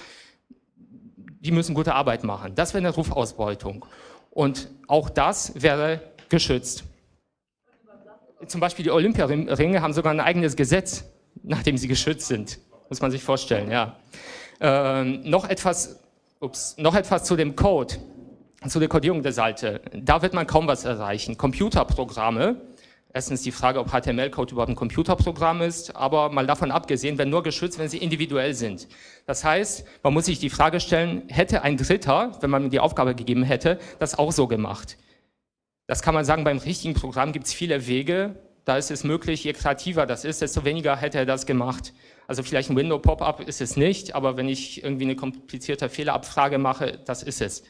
Die 1.40 1.52
müssen 1.52 1.74
gute 1.74 1.94
Arbeit 1.94 2.22
machen. 2.22 2.54
Das 2.54 2.74
wäre 2.74 2.86
eine 2.86 2.94
Rufausbeutung. 2.94 3.86
Und 4.30 4.68
auch 4.88 5.08
das 5.08 5.52
wäre 5.60 6.00
geschützt. 6.28 6.84
Zum 8.46 8.60
Beispiel 8.60 8.84
die 8.84 8.90
Olympiaringe 8.90 9.82
haben 9.82 9.92
sogar 9.92 10.12
ein 10.12 10.20
eigenes 10.20 10.56
Gesetz, 10.56 11.04
nachdem 11.42 11.76
sie 11.78 11.88
geschützt 11.88 12.28
sind. 12.28 12.58
Muss 12.88 13.00
man 13.00 13.10
sich 13.10 13.22
vorstellen, 13.22 13.70
ja. 13.70 13.96
Ähm, 14.60 15.22
noch, 15.24 15.48
etwas, 15.48 16.00
ups, 16.40 16.76
noch 16.76 16.94
etwas 16.94 17.24
zu 17.24 17.36
dem 17.36 17.56
Code 17.56 17.96
zu 18.68 18.78
der 18.78 18.88
Codierung 18.88 19.22
der 19.22 19.32
Seite. 19.32 19.80
Da 19.94 20.20
wird 20.20 20.34
man 20.34 20.46
kaum 20.46 20.66
was 20.66 20.84
erreichen. 20.84 21.38
Computerprogramme, 21.38 22.60
erstens 23.12 23.42
die 23.42 23.52
Frage, 23.52 23.80
ob 23.80 23.88
HTML-Code 23.90 24.52
überhaupt 24.52 24.70
ein 24.70 24.76
Computerprogramm 24.76 25.62
ist, 25.62 25.96
aber 25.96 26.28
mal 26.28 26.46
davon 26.46 26.70
abgesehen, 26.70 27.16
werden 27.16 27.30
nur 27.30 27.42
geschützt, 27.42 27.78
wenn 27.78 27.88
sie 27.88 27.98
individuell 27.98 28.54
sind. 28.54 28.86
Das 29.26 29.44
heißt, 29.44 29.86
man 30.02 30.12
muss 30.12 30.26
sich 30.26 30.38
die 30.38 30.50
Frage 30.50 30.80
stellen, 30.80 31.22
hätte 31.28 31.62
ein 31.62 31.78
Dritter, 31.78 32.32
wenn 32.40 32.50
man 32.50 32.64
mir 32.64 32.68
die 32.68 32.80
Aufgabe 32.80 33.14
gegeben 33.14 33.44
hätte, 33.44 33.78
das 33.98 34.18
auch 34.18 34.32
so 34.32 34.46
gemacht? 34.46 34.98
Das 35.86 36.02
kann 36.02 36.14
man 36.14 36.24
sagen, 36.24 36.44
beim 36.44 36.58
richtigen 36.58 36.94
Programm 36.94 37.32
gibt 37.32 37.46
es 37.46 37.54
viele 37.54 37.86
Wege, 37.86 38.36
da 38.70 38.76
ist 38.76 38.92
es 38.92 39.02
möglich, 39.02 39.42
je 39.42 39.52
kreativer 39.52 40.06
das 40.06 40.24
ist, 40.24 40.42
desto 40.42 40.64
weniger 40.64 40.96
hätte 40.96 41.18
er 41.18 41.26
das 41.26 41.44
gemacht. 41.44 41.92
Also 42.28 42.44
vielleicht 42.44 42.70
ein 42.70 42.76
Window-Pop-up 42.76 43.40
ist 43.40 43.60
es 43.60 43.76
nicht, 43.76 44.14
aber 44.14 44.36
wenn 44.36 44.48
ich 44.48 44.84
irgendwie 44.84 45.06
eine 45.06 45.16
komplizierte 45.16 45.88
Fehlerabfrage 45.88 46.56
mache, 46.58 47.00
das 47.04 47.24
ist 47.24 47.40
es. 47.40 47.64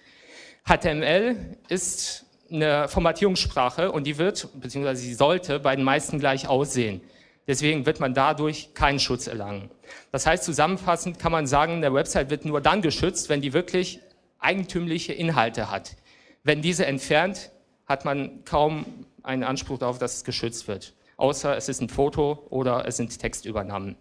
HTML 0.67 1.57
ist 1.71 2.27
eine 2.53 2.87
Formatierungssprache 2.87 3.91
und 3.91 4.07
die 4.07 4.19
wird, 4.19 4.49
beziehungsweise 4.61 5.01
sie 5.01 5.15
sollte 5.15 5.59
bei 5.59 5.75
den 5.75 5.87
meisten 5.87 6.19
gleich 6.19 6.47
aussehen. 6.47 7.01
Deswegen 7.47 7.87
wird 7.87 7.99
man 7.99 8.13
dadurch 8.13 8.75
keinen 8.75 8.99
Schutz 8.99 9.27
erlangen. 9.27 9.71
Das 10.13 10.27
heißt, 10.27 10.45
zusammenfassend 10.45 11.19
kann 11.19 11.33
man 11.33 11.47
sagen, 11.47 11.77
eine 11.77 11.95
Website 11.95 12.29
wird 12.29 12.45
nur 12.45 12.61
dann 12.61 12.83
geschützt, 12.83 13.31
wenn 13.31 13.41
die 13.41 13.55
wirklich 13.55 14.01
eigentümliche 14.39 15.15
Inhalte 15.15 15.71
hat. 15.71 15.97
Wenn 16.45 16.61
diese 16.61 16.85
entfernt, 16.85 17.53
hat 17.91 18.05
man 18.05 18.45
kaum 18.45 18.87
einen 19.25 19.43
Anspruch 19.43 19.79
darauf, 19.79 19.99
dass 19.99 20.15
es 20.15 20.25
geschützt 20.25 20.69
wird. 20.69 20.95
Außer 21.17 21.57
es 21.57 21.69
ist 21.69 21.83
ein 21.83 21.89
Foto 21.89 22.47
oder 22.49 22.87
es 22.87 22.97
sind 22.97 23.19
Textübernahmen. 23.19 23.97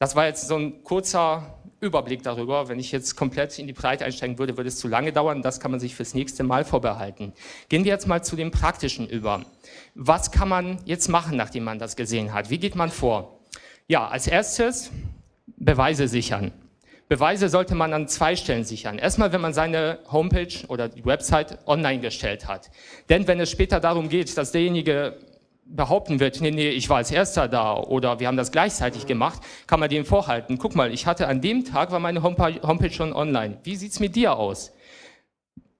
Das 0.00 0.16
war 0.16 0.26
jetzt 0.26 0.48
so 0.48 0.56
ein 0.56 0.82
kurzer 0.82 1.60
Überblick 1.80 2.24
darüber. 2.24 2.68
Wenn 2.68 2.80
ich 2.80 2.90
jetzt 2.90 3.14
komplett 3.14 3.56
in 3.60 3.68
die 3.68 3.72
Breite 3.72 4.04
einsteigen 4.04 4.36
würde, 4.40 4.56
würde 4.56 4.66
es 4.66 4.78
zu 4.78 4.88
lange 4.88 5.12
dauern. 5.12 5.42
Das 5.42 5.60
kann 5.60 5.70
man 5.70 5.78
sich 5.78 5.94
fürs 5.94 6.12
nächste 6.12 6.42
Mal 6.42 6.64
vorbehalten. 6.64 7.32
Gehen 7.68 7.84
wir 7.84 7.92
jetzt 7.92 8.08
mal 8.08 8.24
zu 8.24 8.34
dem 8.34 8.50
Praktischen 8.50 9.08
über. 9.08 9.46
Was 9.94 10.32
kann 10.32 10.48
man 10.48 10.78
jetzt 10.84 11.08
machen, 11.08 11.36
nachdem 11.36 11.62
man 11.62 11.78
das 11.78 11.94
gesehen 11.94 12.32
hat? 12.32 12.50
Wie 12.50 12.58
geht 12.58 12.74
man 12.74 12.90
vor? 12.90 13.38
Ja, 13.86 14.08
als 14.08 14.26
erstes 14.26 14.90
Beweise 15.46 16.08
sichern. 16.08 16.50
Beweise 17.08 17.48
sollte 17.48 17.74
man 17.74 17.92
an 17.92 18.08
zwei 18.08 18.34
Stellen 18.34 18.64
sichern. 18.64 18.98
Erstmal, 18.98 19.32
wenn 19.32 19.40
man 19.40 19.52
seine 19.52 19.98
Homepage 20.10 20.66
oder 20.68 20.88
die 20.88 21.04
Website 21.04 21.58
online 21.66 22.00
gestellt 22.00 22.48
hat. 22.48 22.70
Denn 23.08 23.26
wenn 23.26 23.40
es 23.40 23.50
später 23.50 23.78
darum 23.78 24.08
geht, 24.08 24.36
dass 24.38 24.52
derjenige 24.52 25.18
behaupten 25.66 26.20
wird, 26.20 26.40
nee, 26.40 26.50
nee, 26.50 26.70
ich 26.70 26.88
war 26.88 26.98
als 26.98 27.10
Erster 27.10 27.48
da 27.48 27.76
oder 27.76 28.20
wir 28.20 28.26
haben 28.26 28.36
das 28.36 28.52
gleichzeitig 28.52 29.06
gemacht, 29.06 29.42
kann 29.66 29.80
man 29.80 29.88
dem 29.90 30.04
vorhalten. 30.04 30.58
Guck 30.58 30.74
mal, 30.74 30.92
ich 30.92 31.06
hatte 31.06 31.28
an 31.28 31.40
dem 31.40 31.64
Tag, 31.64 31.90
war 31.90 32.00
meine 32.00 32.22
Homepage 32.22 32.92
schon 32.92 33.12
online. 33.12 33.58
Wie 33.64 33.76
sieht's 33.76 34.00
mit 34.00 34.16
dir 34.16 34.36
aus? 34.36 34.72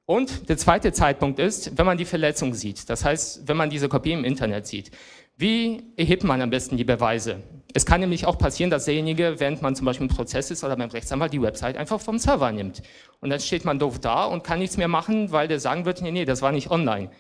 Und 0.07 0.51
der 0.51 0.59
zweite 0.59 0.93
Zeitpunkt 0.93 1.39
ist, 1.39 1.79
wenn 1.79 1.87
man 1.87 1.97
die 1.97 2.05
Verletzung 2.05 2.53
sieht. 2.53 2.91
Das 2.91 3.05
heißt, 3.05 3.49
wenn 3.49 3.57
man 3.57 3.71
diese 3.71 3.89
Kopie 3.89 4.13
im 4.13 4.25
Internet 4.25 4.67
sieht. 4.67 4.91
Wie 5.37 5.83
erhebt 5.97 6.25
man 6.25 6.43
am 6.43 6.51
besten 6.51 6.77
die 6.77 6.85
Beweise? 6.85 7.43
Es 7.77 7.85
kann 7.85 8.01
nämlich 8.01 8.25
auch 8.25 8.39
passieren, 8.39 8.71
dass 8.71 8.85
derjenige, 8.85 9.41
während 9.41 9.61
man 9.61 9.75
zum 9.75 9.85
Beispiel 9.85 10.07
im 10.07 10.15
Prozess 10.15 10.49
ist 10.53 10.63
oder 10.63 10.77
beim 10.77 10.91
Rechtsanwalt, 10.91 11.33
die 11.33 11.43
Website 11.43 11.77
einfach 11.77 12.01
vom 12.01 12.21
Server 12.21 12.53
nimmt. 12.53 12.83
Und 13.21 13.31
dann 13.31 13.41
steht 13.41 13.65
man 13.65 13.81
doof 13.81 13.99
da 13.99 14.27
und 14.27 14.45
kann 14.45 14.61
nichts 14.61 14.77
mehr 14.77 14.87
machen, 14.87 15.33
weil 15.33 15.49
der 15.49 15.59
sagen 15.59 15.85
wird, 15.85 16.01
nee, 16.01 16.13
nee, 16.13 16.25
das 16.25 16.41
war 16.41 16.53
nicht 16.53 16.71
online. 16.71 17.11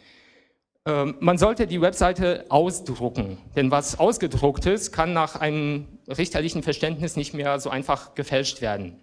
Ähm, 0.86 1.16
man 1.18 1.38
sollte 1.38 1.66
die 1.66 1.80
Webseite 1.80 2.44
ausdrucken, 2.50 3.38
denn 3.56 3.72
was 3.72 3.98
ausgedruckt 3.98 4.64
ist, 4.66 4.92
kann 4.92 5.12
nach 5.12 5.34
einem 5.34 5.88
richterlichen 6.06 6.62
Verständnis 6.62 7.16
nicht 7.16 7.34
mehr 7.34 7.58
so 7.58 7.68
einfach 7.68 8.14
gefälscht 8.14 8.60
werden. 8.60 9.00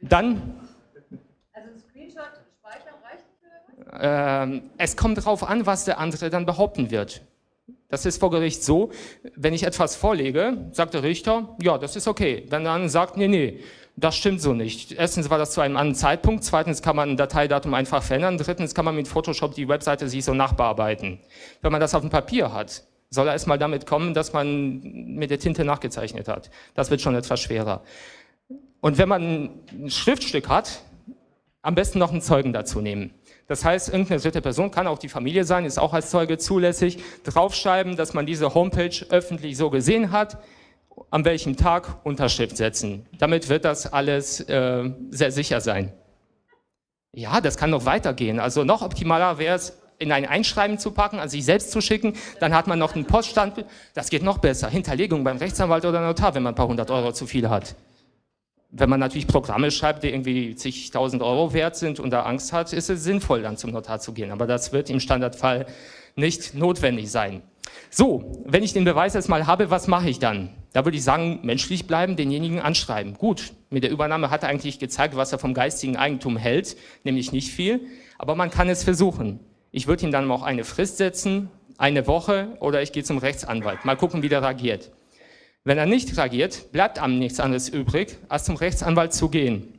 Dann. 0.00 0.58
Also 1.52 1.68
ein 1.68 1.78
Screenshot 1.78 2.24
speichern 2.58 2.94
reicht 3.04 3.24
für 3.90 4.58
äh, 4.58 4.62
Es 4.78 4.96
kommt 4.96 5.16
darauf 5.16 5.48
an, 5.48 5.64
was 5.66 5.84
der 5.84 6.00
andere 6.00 6.28
dann 6.28 6.44
behaupten 6.44 6.90
wird. 6.90 7.22
Das 7.90 8.06
ist 8.06 8.20
vor 8.20 8.30
Gericht 8.30 8.62
so, 8.62 8.90
wenn 9.34 9.52
ich 9.52 9.64
etwas 9.64 9.96
vorlege, 9.96 10.68
sagt 10.70 10.94
der 10.94 11.02
Richter, 11.02 11.56
ja, 11.60 11.76
das 11.76 11.96
ist 11.96 12.06
okay. 12.06 12.46
Wenn 12.48 12.64
er 12.64 12.78
dann 12.78 12.88
sagt, 12.88 13.16
nee, 13.16 13.28
nee, 13.28 13.60
das 13.96 14.16
stimmt 14.16 14.40
so 14.40 14.54
nicht. 14.54 14.92
Erstens 14.92 15.28
war 15.28 15.38
das 15.38 15.50
zu 15.50 15.60
einem 15.60 15.76
anderen 15.76 15.96
Zeitpunkt, 15.96 16.44
zweitens 16.44 16.82
kann 16.82 16.96
man 16.96 17.10
ein 17.10 17.16
Dateidatum 17.16 17.74
einfach 17.74 18.02
verändern, 18.02 18.38
drittens 18.38 18.74
kann 18.74 18.84
man 18.84 18.94
mit 18.94 19.08
Photoshop 19.08 19.54
die 19.54 19.68
Webseite 19.68 20.08
sich 20.08 20.24
so 20.24 20.32
nachbearbeiten. 20.32 21.18
Wenn 21.62 21.72
man 21.72 21.80
das 21.80 21.94
auf 21.94 22.00
dem 22.00 22.10
Papier 22.10 22.52
hat, 22.52 22.84
soll 23.10 23.26
er 23.26 23.32
erstmal 23.32 23.58
damit 23.58 23.86
kommen, 23.86 24.14
dass 24.14 24.32
man 24.32 24.80
mit 24.82 25.30
der 25.30 25.40
Tinte 25.40 25.64
nachgezeichnet 25.64 26.28
hat. 26.28 26.50
Das 26.74 26.90
wird 26.90 27.00
schon 27.00 27.16
etwas 27.16 27.40
schwerer. 27.40 27.82
Und 28.80 28.98
wenn 28.98 29.08
man 29.08 29.50
ein 29.72 29.90
Schriftstück 29.90 30.48
hat, 30.48 30.82
am 31.62 31.74
besten 31.74 31.98
noch 31.98 32.12
einen 32.12 32.22
Zeugen 32.22 32.52
dazu 32.52 32.80
nehmen. 32.80 33.10
Das 33.50 33.64
heißt, 33.64 33.88
irgendeine 33.88 34.20
dritte 34.20 34.40
Person, 34.40 34.70
kann 34.70 34.86
auch 34.86 35.00
die 35.00 35.08
Familie 35.08 35.42
sein, 35.42 35.64
ist 35.64 35.76
auch 35.76 35.92
als 35.92 36.10
Zeuge 36.10 36.38
zulässig, 36.38 37.02
draufschreiben, 37.24 37.96
dass 37.96 38.14
man 38.14 38.24
diese 38.24 38.54
Homepage 38.54 39.04
öffentlich 39.08 39.56
so 39.56 39.70
gesehen 39.70 40.12
hat, 40.12 40.38
an 41.10 41.24
welchem 41.24 41.56
Tag 41.56 41.96
Unterschrift 42.04 42.56
setzen. 42.56 43.06
Damit 43.18 43.48
wird 43.48 43.64
das 43.64 43.92
alles 43.92 44.38
äh, 44.38 44.88
sehr 45.10 45.32
sicher 45.32 45.60
sein. 45.60 45.92
Ja, 47.12 47.40
das 47.40 47.56
kann 47.56 47.70
noch 47.70 47.86
weitergehen. 47.86 48.38
Also 48.38 48.62
noch 48.62 48.82
optimaler 48.82 49.38
wäre 49.38 49.56
es, 49.56 49.76
in 49.98 50.12
ein 50.12 50.26
Einschreiben 50.26 50.78
zu 50.78 50.92
packen, 50.92 51.18
an 51.18 51.28
sich 51.28 51.44
selbst 51.44 51.72
zu 51.72 51.80
schicken. 51.80 52.12
Dann 52.38 52.54
hat 52.54 52.68
man 52.68 52.78
noch 52.78 52.94
einen 52.94 53.04
Poststand. 53.04 53.64
Das 53.94 54.10
geht 54.10 54.22
noch 54.22 54.38
besser. 54.38 54.68
Hinterlegung 54.68 55.24
beim 55.24 55.38
Rechtsanwalt 55.38 55.84
oder 55.84 56.00
Notar, 56.00 56.36
wenn 56.36 56.44
man 56.44 56.52
ein 56.52 56.56
paar 56.56 56.68
hundert 56.68 56.92
Euro 56.92 57.10
zu 57.10 57.26
viel 57.26 57.50
hat. 57.50 57.74
Wenn 58.72 58.88
man 58.88 59.00
natürlich 59.00 59.26
Programme 59.26 59.70
schreibt, 59.70 60.04
die 60.04 60.08
irgendwie 60.08 60.54
zigtausend 60.54 61.22
Euro 61.22 61.52
wert 61.52 61.76
sind 61.76 61.98
und 61.98 62.10
da 62.10 62.22
Angst 62.22 62.52
hat, 62.52 62.72
ist 62.72 62.88
es 62.88 63.02
sinnvoll, 63.02 63.42
dann 63.42 63.56
zum 63.56 63.72
Notar 63.72 63.98
zu 63.98 64.12
gehen. 64.12 64.30
Aber 64.30 64.46
das 64.46 64.72
wird 64.72 64.90
im 64.90 65.00
Standardfall 65.00 65.66
nicht 66.14 66.54
notwendig 66.54 67.10
sein. 67.10 67.42
So, 67.90 68.44
wenn 68.46 68.62
ich 68.62 68.72
den 68.72 68.84
Beweis 68.84 69.14
jetzt 69.14 69.28
mal 69.28 69.46
habe, 69.46 69.70
was 69.70 69.88
mache 69.88 70.08
ich 70.08 70.20
dann? 70.20 70.50
Da 70.72 70.84
würde 70.84 70.96
ich 70.96 71.02
sagen, 71.02 71.40
menschlich 71.42 71.88
bleiben, 71.88 72.14
denjenigen 72.14 72.60
anschreiben. 72.60 73.14
Gut, 73.14 73.52
mit 73.70 73.82
der 73.82 73.90
Übernahme 73.90 74.30
hat 74.30 74.44
er 74.44 74.48
eigentlich 74.48 74.78
gezeigt, 74.78 75.16
was 75.16 75.32
er 75.32 75.40
vom 75.40 75.54
geistigen 75.54 75.96
Eigentum 75.96 76.36
hält, 76.36 76.76
nämlich 77.02 77.32
nicht 77.32 77.50
viel, 77.50 77.80
aber 78.18 78.36
man 78.36 78.50
kann 78.50 78.68
es 78.68 78.84
versuchen. 78.84 79.40
Ich 79.72 79.88
würde 79.88 80.04
ihm 80.04 80.12
dann 80.12 80.30
auch 80.30 80.42
eine 80.42 80.62
Frist 80.62 80.98
setzen, 80.98 81.50
eine 81.78 82.06
Woche, 82.06 82.56
oder 82.60 82.82
ich 82.82 82.92
gehe 82.92 83.02
zum 83.02 83.18
Rechtsanwalt. 83.18 83.84
Mal 83.84 83.96
gucken, 83.96 84.22
wie 84.22 84.28
der 84.28 84.42
reagiert. 84.42 84.90
Wenn 85.64 85.76
er 85.76 85.86
nicht 85.86 86.16
reagiert, 86.16 86.72
bleibt 86.72 86.98
einem 86.98 87.18
nichts 87.18 87.38
anderes 87.38 87.68
übrig, 87.68 88.16
als 88.28 88.44
zum 88.44 88.56
Rechtsanwalt 88.56 89.12
zu 89.12 89.28
gehen. 89.28 89.78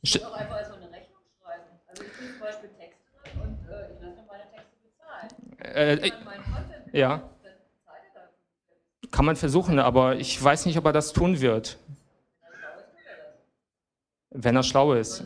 Ich 0.00 0.24
auch 0.24 0.32
einfach 0.32 0.64
so 0.66 0.74
eine 0.74 0.90
Rechnung 0.90 1.20
schreiben. 1.40 1.64
Also 1.88 2.02
ich 2.02 2.12
kriege 2.12 2.32
zum 2.32 2.40
Beispiel 2.40 2.70
Texte 2.70 3.06
und 3.34 3.58
äh, 3.68 3.92
ich 3.92 4.00
lasse 4.00 4.22
meine 4.26 4.44
Texte 4.50 4.78
bezahlen. 5.60 6.12
Äh, 6.92 6.98
ja. 6.98 7.22
Kann 9.10 9.26
man 9.26 9.36
versuchen, 9.36 9.78
aber 9.78 10.16
ich 10.16 10.42
weiß 10.42 10.64
nicht, 10.64 10.78
ob 10.78 10.86
er 10.86 10.92
das 10.92 11.12
tun 11.12 11.40
wird. 11.42 11.76
Wenn 14.30 14.56
er 14.56 14.62
schlau 14.62 14.94
ist. 14.94 15.22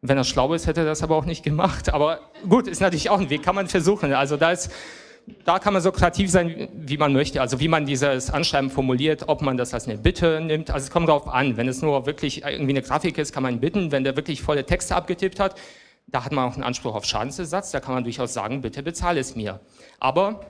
Wenn 0.00 0.16
er 0.16 0.22
schlau 0.22 0.54
ist, 0.54 0.68
hätte 0.68 0.82
er 0.82 0.86
das 0.86 1.02
aber 1.02 1.16
auch 1.16 1.24
nicht 1.24 1.42
gemacht. 1.42 1.92
Aber 1.92 2.20
gut, 2.48 2.68
ist 2.68 2.80
natürlich 2.80 3.10
auch 3.10 3.18
ein 3.18 3.30
Weg, 3.30 3.42
kann 3.42 3.56
man 3.56 3.66
versuchen. 3.66 4.12
Also 4.12 4.36
da 4.36 4.52
ist, 4.52 4.70
da 5.44 5.58
kann 5.58 5.72
man 5.72 5.82
so 5.82 5.90
kreativ 5.90 6.30
sein, 6.30 6.68
wie 6.74 6.96
man 6.96 7.12
möchte. 7.12 7.40
Also 7.40 7.58
wie 7.58 7.68
man 7.68 7.84
dieses 7.84 8.30
Anschreiben 8.30 8.70
formuliert, 8.70 9.28
ob 9.28 9.42
man 9.42 9.56
das 9.56 9.74
als 9.74 9.88
eine 9.88 9.98
Bitte 9.98 10.40
nimmt. 10.40 10.70
Also 10.70 10.84
es 10.84 10.90
kommt 10.90 11.08
darauf 11.08 11.26
an. 11.28 11.56
Wenn 11.56 11.68
es 11.68 11.82
nur 11.82 12.06
wirklich 12.06 12.44
irgendwie 12.44 12.72
eine 12.72 12.82
Grafik 12.82 13.18
ist, 13.18 13.32
kann 13.32 13.42
man 13.42 13.60
bitten. 13.60 13.90
Wenn 13.90 14.04
der 14.04 14.16
wirklich 14.16 14.42
volle 14.42 14.64
Texte 14.64 14.94
abgetippt 14.94 15.40
hat, 15.40 15.56
da 16.06 16.24
hat 16.24 16.32
man 16.32 16.48
auch 16.48 16.54
einen 16.54 16.62
Anspruch 16.62 16.94
auf 16.94 17.04
Schadensersatz. 17.04 17.72
Da 17.72 17.80
kann 17.80 17.94
man 17.94 18.04
durchaus 18.04 18.34
sagen, 18.34 18.60
bitte 18.60 18.82
bezahle 18.82 19.18
es 19.18 19.34
mir. 19.34 19.60
Aber 19.98 20.46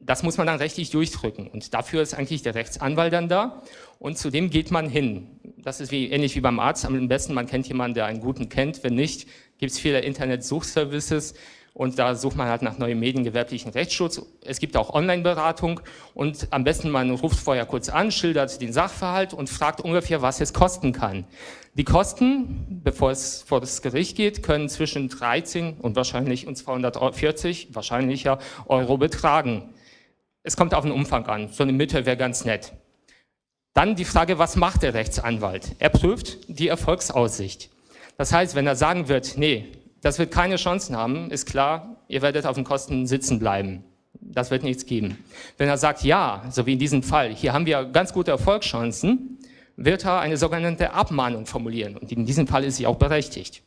das 0.00 0.22
muss 0.22 0.36
man 0.36 0.46
dann 0.46 0.58
rechtlich 0.58 0.90
durchdrücken. 0.90 1.48
Und 1.48 1.72
dafür 1.72 2.02
ist 2.02 2.14
eigentlich 2.14 2.42
der 2.42 2.54
Rechtsanwalt 2.54 3.12
dann 3.12 3.28
da. 3.28 3.62
Und 3.98 4.18
zu 4.18 4.30
dem 4.30 4.50
geht 4.50 4.70
man 4.70 4.88
hin. 4.88 5.40
Das 5.58 5.80
ist 5.80 5.90
wie, 5.90 6.10
ähnlich 6.10 6.34
wie 6.34 6.40
beim 6.40 6.58
Arzt. 6.58 6.84
Am 6.84 7.08
besten, 7.08 7.34
man 7.34 7.46
kennt 7.46 7.68
jemanden, 7.68 7.94
der 7.94 8.06
einen 8.06 8.20
guten 8.20 8.48
kennt. 8.48 8.82
Wenn 8.82 8.94
nicht, 8.94 9.28
gibt 9.58 9.72
es 9.72 9.78
viele 9.78 10.00
Internet-Suchservices. 10.00 11.34
Und 11.76 11.98
da 11.98 12.14
sucht 12.14 12.36
man 12.36 12.48
halt 12.48 12.62
nach 12.62 12.78
neuen 12.78 12.98
Medien, 12.98 13.22
gewerblichen 13.22 13.70
Rechtsschutz. 13.70 14.22
Es 14.42 14.60
gibt 14.60 14.78
auch 14.78 14.94
Online-Beratung. 14.94 15.82
Und 16.14 16.48
am 16.50 16.64
besten, 16.64 16.88
man 16.88 17.10
ruft 17.10 17.38
vorher 17.38 17.66
kurz 17.66 17.90
an, 17.90 18.10
schildert 18.10 18.62
den 18.62 18.72
Sachverhalt 18.72 19.34
und 19.34 19.50
fragt 19.50 19.82
ungefähr, 19.82 20.22
was 20.22 20.40
es 20.40 20.54
kosten 20.54 20.92
kann. 20.92 21.26
Die 21.74 21.84
Kosten, 21.84 22.80
bevor 22.82 23.10
es 23.10 23.42
vor 23.42 23.60
das 23.60 23.82
Gericht 23.82 24.16
geht, 24.16 24.42
können 24.42 24.70
zwischen 24.70 25.10
13 25.10 25.74
und 25.74 25.96
wahrscheinlich 25.96 26.46
und 26.46 26.56
240 26.56 27.74
wahrscheinlicher 27.74 28.38
Euro 28.68 28.96
betragen. 28.96 29.74
Es 30.44 30.56
kommt 30.56 30.72
auf 30.72 30.84
den 30.84 30.92
Umfang 30.92 31.26
an. 31.26 31.50
So 31.52 31.62
eine 31.62 31.72
Mitte 31.72 32.06
wäre 32.06 32.16
ganz 32.16 32.46
nett. 32.46 32.72
Dann 33.74 33.96
die 33.96 34.06
Frage, 34.06 34.38
was 34.38 34.56
macht 34.56 34.82
der 34.82 34.94
Rechtsanwalt? 34.94 35.76
Er 35.78 35.90
prüft 35.90 36.38
die 36.48 36.68
Erfolgsaussicht. 36.68 37.68
Das 38.16 38.32
heißt, 38.32 38.54
wenn 38.54 38.66
er 38.66 38.76
sagen 38.76 39.08
wird, 39.08 39.34
nee, 39.36 39.72
das 40.06 40.20
wird 40.20 40.30
keine 40.30 40.54
Chancen 40.54 40.96
haben, 40.96 41.32
ist 41.32 41.46
klar, 41.46 41.96
ihr 42.06 42.22
werdet 42.22 42.46
auf 42.46 42.54
den 42.54 42.62
Kosten 42.62 43.08
sitzen 43.08 43.40
bleiben. 43.40 43.82
Das 44.20 44.52
wird 44.52 44.62
nichts 44.62 44.86
geben. 44.86 45.18
Wenn 45.58 45.68
er 45.68 45.78
sagt, 45.78 46.04
ja, 46.04 46.44
so 46.48 46.64
wie 46.64 46.74
in 46.74 46.78
diesem 46.78 47.02
Fall, 47.02 47.34
hier 47.34 47.52
haben 47.52 47.66
wir 47.66 47.84
ganz 47.86 48.12
gute 48.12 48.30
Erfolgschancen, 48.30 49.38
wird 49.76 50.04
er 50.04 50.20
eine 50.20 50.36
sogenannte 50.36 50.92
Abmahnung 50.92 51.44
formulieren. 51.44 51.96
Und 51.96 52.12
in 52.12 52.24
diesem 52.24 52.46
Fall 52.46 52.62
ist 52.62 52.76
sie 52.76 52.86
auch 52.86 52.96
berechtigt. 52.96 53.64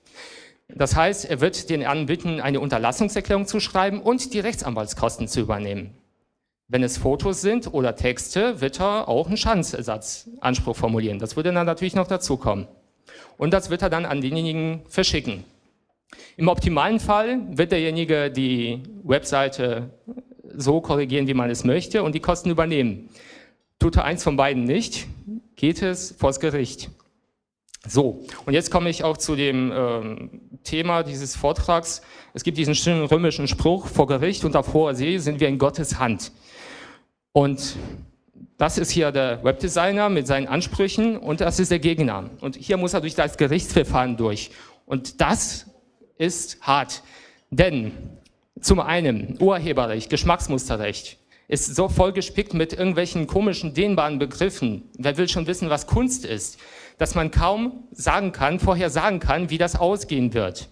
Das 0.70 0.96
heißt, 0.96 1.26
er 1.26 1.42
wird 1.42 1.70
den 1.70 1.86
anbitten, 1.86 2.40
eine 2.40 2.62
Unterlassungserklärung 2.62 3.46
zu 3.46 3.60
schreiben 3.60 4.02
und 4.02 4.34
die 4.34 4.40
Rechtsanwaltskosten 4.40 5.28
zu 5.28 5.42
übernehmen. 5.42 5.94
Wenn 6.70 6.84
es 6.84 6.98
Fotos 6.98 7.42
sind 7.42 7.74
oder 7.74 7.98
Texte, 7.98 8.62
wird 8.62 8.80
er 8.80 9.10
auch 9.10 9.28
einen 9.28 9.36
Schadensersatzanspruch 9.36 10.78
formulieren. 10.78 11.20
Das 11.20 11.36
würde 11.36 11.52
dann 11.52 11.66
natürlich 11.66 11.96
noch 11.96 12.08
dazukommen. 12.08 12.70
Und 13.38 13.52
das 13.52 13.70
wird 13.70 13.82
er 13.82 13.90
dann 13.90 14.06
an 14.06 14.22
denjenigen 14.22 14.84
verschicken. 14.88 15.44
Im 16.38 16.48
optimalen 16.48 17.00
Fall 17.00 17.42
wird 17.50 17.72
derjenige 17.72 18.32
die 18.32 18.84
Webseite 19.04 19.90
so 20.56 20.82
korrigieren, 20.82 21.28
wie 21.28 21.34
man 21.34 21.50
es 21.50 21.64
möchte 21.64 22.04
und 22.04 22.16
die 22.16 22.20
Kosten 22.20 22.50
übernehmen. 22.50 23.10
Tut 23.80 23.96
er 23.96 24.06
eins 24.06 24.24
von 24.24 24.36
beiden 24.36 24.64
nicht, 24.64 25.08
geht 25.56 25.82
es 25.82 26.16
vors 26.18 26.40
Gericht. 26.40 26.90
So, 27.88 28.26
und 28.46 28.54
jetzt 28.54 28.72
komme 28.72 28.90
ich 28.90 29.06
auch 29.06 29.16
zu 29.16 29.38
dem 29.38 29.72
ähm, 29.74 30.42
Thema 30.64 31.04
dieses 31.04 31.36
Vortrags. 31.38 32.02
Es 32.34 32.44
gibt 32.44 32.58
diesen 32.58 32.76
schönen 32.76 33.06
römischen 33.06 33.48
Spruch, 33.48 33.88
vor 33.88 34.06
Gericht 34.08 34.44
und 34.44 34.56
auf 34.58 34.74
hoher 34.74 34.96
See 34.96 35.18
sind 35.18 35.40
wir 35.40 35.48
in 35.48 35.58
Gottes 35.58 35.98
Hand. 35.98 36.34
Und 37.32 37.78
das 38.58 38.78
ist 38.78 38.92
hier 38.92 39.14
der 39.14 39.42
Webdesigner 39.46 40.10
mit 40.10 40.28
seinen 40.28 40.48
Ansprüchen 40.48 41.16
und 41.16 41.40
das 41.40 41.60
ist 41.60 41.72
der 41.72 41.80
Gegner. 41.80 42.30
Und 42.42 42.58
hier 42.58 42.76
muss 42.76 42.94
er 42.94 43.00
durch 43.00 43.16
das 43.16 43.38
Gerichtsverfahren 43.38 44.18
durch. 44.18 44.52
Und 44.86 45.22
das 45.22 45.69
ist 46.20 46.62
hart. 46.62 47.02
Denn 47.50 47.92
zum 48.62 48.80
einen 48.80 49.38
Urheberrecht, 49.40 50.12
Geschmacksmusterrecht 50.12 51.18
ist 51.48 51.76
so 51.76 51.90
vollgespickt 51.90 52.54
mit 52.54 52.74
irgendwelchen 52.74 53.26
komischen, 53.26 53.74
dehnbaren 53.74 54.20
Begriffen. 54.20 54.84
Wer 54.98 55.18
will 55.18 55.28
schon 55.28 55.48
wissen, 55.48 55.72
was 55.72 55.88
Kunst 55.88 56.26
ist? 56.26 56.60
Dass 57.00 57.16
man 57.16 57.32
kaum 57.32 57.88
sagen 57.92 58.34
kann, 58.34 58.60
vorher 58.60 58.92
sagen 58.92 59.20
kann, 59.20 59.50
wie 59.50 59.58
das 59.58 59.76
ausgehen 59.76 60.34
wird. 60.34 60.70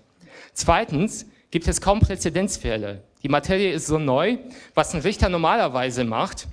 Zweitens 0.53 1.25
gibt 1.49 1.67
es 1.67 1.81
kaum 1.81 2.01
Präzedenzfälle. 2.01 3.01
Die 3.23 3.29
Materie 3.29 3.71
ist 3.71 3.87
so 3.87 3.97
neu. 3.97 4.37
Was 4.75 4.93
ein 4.93 5.01
Richter 5.01 5.29
normalerweise 5.29 6.03
macht, 6.03 6.47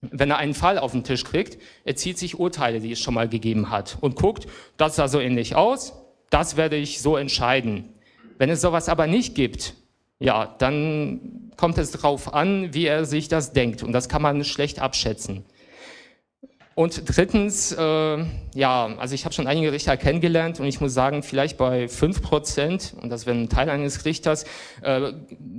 wenn 0.00 0.30
er 0.30 0.38
einen 0.38 0.54
Fall 0.54 0.78
auf 0.78 0.92
den 0.92 1.04
Tisch 1.04 1.22
kriegt, 1.22 1.58
er 1.84 1.96
zieht 1.96 2.18
sich 2.18 2.38
Urteile, 2.38 2.80
die 2.80 2.92
es 2.92 3.00
schon 3.00 3.14
mal 3.14 3.28
gegeben 3.28 3.70
hat 3.70 3.98
und 4.00 4.16
guckt, 4.16 4.46
das 4.76 4.96
sah 4.96 5.06
so 5.06 5.20
ähnlich 5.20 5.54
aus, 5.54 5.92
das 6.30 6.56
werde 6.56 6.76
ich 6.76 7.00
so 7.00 7.16
entscheiden. 7.16 7.92
Wenn 8.38 8.50
es 8.50 8.60
sowas 8.60 8.88
aber 8.88 9.06
nicht 9.06 9.34
gibt, 9.34 9.74
ja, 10.18 10.54
dann 10.58 11.50
kommt 11.56 11.78
es 11.78 11.90
darauf 11.90 12.32
an, 12.34 12.72
wie 12.74 12.86
er 12.86 13.04
sich 13.04 13.28
das 13.28 13.52
denkt 13.52 13.82
und 13.82 13.92
das 13.92 14.08
kann 14.08 14.22
man 14.22 14.44
schlecht 14.44 14.78
abschätzen. 14.78 15.44
Und 16.74 17.16
drittens, 17.16 17.72
äh, 17.72 18.24
ja, 18.54 18.96
also 18.98 19.14
ich 19.14 19.24
habe 19.24 19.34
schon 19.34 19.46
einige 19.46 19.72
Richter 19.72 19.96
kennengelernt 19.96 20.60
und 20.60 20.66
ich 20.66 20.78
muss 20.78 20.92
sagen, 20.92 21.22
vielleicht 21.22 21.56
bei 21.56 21.88
fünf 21.88 22.20
Prozent, 22.20 22.94
und 23.00 23.08
das 23.08 23.24
wäre 23.24 23.34
ein 23.34 23.48
Teil 23.48 23.70
eines 23.70 24.04
Richters, 24.04 24.44
äh, 24.82 25.12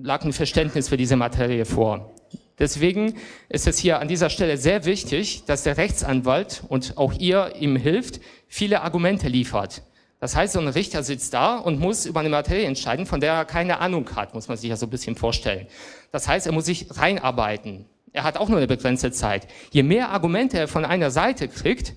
lag 0.04 0.24
ein 0.24 0.32
Verständnis 0.32 0.90
für 0.90 0.98
diese 0.98 1.16
Materie 1.16 1.66
vor. 1.66 2.14
Deswegen 2.60 3.16
ist 3.50 3.66
es 3.66 3.80
hier 3.80 4.00
an 4.00 4.08
dieser 4.08 4.30
Stelle 4.30 4.58
sehr 4.58 4.86
wichtig, 4.86 5.44
dass 5.46 5.64
der 5.64 5.78
Rechtsanwalt 5.78 6.62
und 6.68 6.98
auch 6.98 7.14
ihr 7.14 7.56
ihm 7.60 7.76
hilft, 7.76 8.20
viele 8.48 8.82
Argumente 8.84 9.28
liefert. 9.28 9.82
Das 10.20 10.36
heißt, 10.36 10.54
so 10.54 10.60
ein 10.60 10.68
Richter 10.68 11.04
sitzt 11.04 11.34
da 11.34 11.58
und 11.58 11.80
muss 11.80 12.06
über 12.06 12.22
eine 12.22 12.30
Materie 12.30 12.66
entscheiden, 12.66 13.06
von 13.06 13.20
der 13.20 13.34
er 13.34 13.46
keine 13.46 13.80
Ahnung 13.80 14.10
hat, 14.16 14.34
muss 14.34 14.48
man 14.48 14.58
sich 14.58 14.70
ja 14.70 14.76
so 14.76 14.88
ein 14.88 14.90
bisschen 14.90 15.16
vorstellen. 15.16 15.68
Das 16.12 16.28
heißt, 16.28 16.48
er 16.48 16.54
muss 16.54 16.66
sich 16.66 16.88
reinarbeiten. 16.98 17.86
Er 18.14 18.24
hat 18.24 18.38
auch 18.38 18.50
nur 18.50 18.58
eine 18.58 18.68
begrenzte 18.68 19.12
Zeit. 19.12 19.48
Je 19.72 19.84
mehr 19.84 20.10
Argumente 20.10 20.58
er 20.58 20.68
von 20.68 20.86
einer 20.86 21.12
Seite 21.12 21.48
kriegt, 21.48 21.94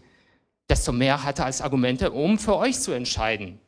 desto 0.68 0.92
mehr 0.92 1.24
hat 1.24 1.38
er 1.38 1.46
als 1.46 1.62
Argumente, 1.62 2.11
um 2.11 2.38
für 2.38 2.56
euch 2.56 2.78
zu 2.78 2.92
entscheiden. 2.92 3.59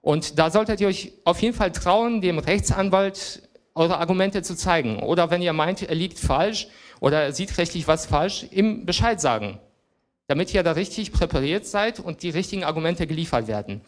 Und 0.00 0.38
da 0.38 0.50
solltet 0.50 0.80
ihr 0.80 0.88
euch 0.88 1.12
auf 1.24 1.42
jeden 1.42 1.54
Fall 1.54 1.70
trauen, 1.70 2.22
dem 2.22 2.38
Rechtsanwalt 2.38 3.42
eure 3.74 3.98
Argumente 3.98 4.42
zu 4.42 4.56
zeigen. 4.56 5.02
Oder 5.02 5.30
wenn 5.30 5.42
ihr 5.42 5.52
meint, 5.52 5.82
er 5.82 5.94
liegt 5.94 6.18
falsch 6.18 6.68
oder 7.00 7.22
er 7.22 7.32
sieht 7.32 7.58
rechtlich 7.58 7.86
was 7.86 8.06
falsch, 8.06 8.46
ihm 8.50 8.86
Bescheid 8.86 9.20
sagen. 9.20 9.60
Damit 10.28 10.52
ihr 10.52 10.62
da 10.62 10.72
richtig 10.72 11.10
präpariert 11.10 11.64
seid 11.64 12.00
und 12.00 12.22
die 12.22 12.28
richtigen 12.28 12.62
Argumente 12.62 13.06
geliefert 13.06 13.48
werden. 13.48 13.80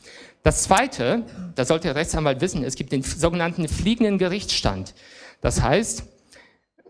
Das 0.43 0.63
zweite, 0.63 1.25
da 1.55 1.67
sollte 1.67 1.89
der 1.89 1.97
Rechtsanwalt 1.97 2.41
wissen, 2.41 2.65
es 2.65 2.77
gibt 2.77 2.93
den 2.93 3.03
sogenannten 3.03 3.69
fliegenden 3.69 4.17
Gerichtsstand. 4.17 4.95
Das 5.43 5.61
heißt, 5.61 6.05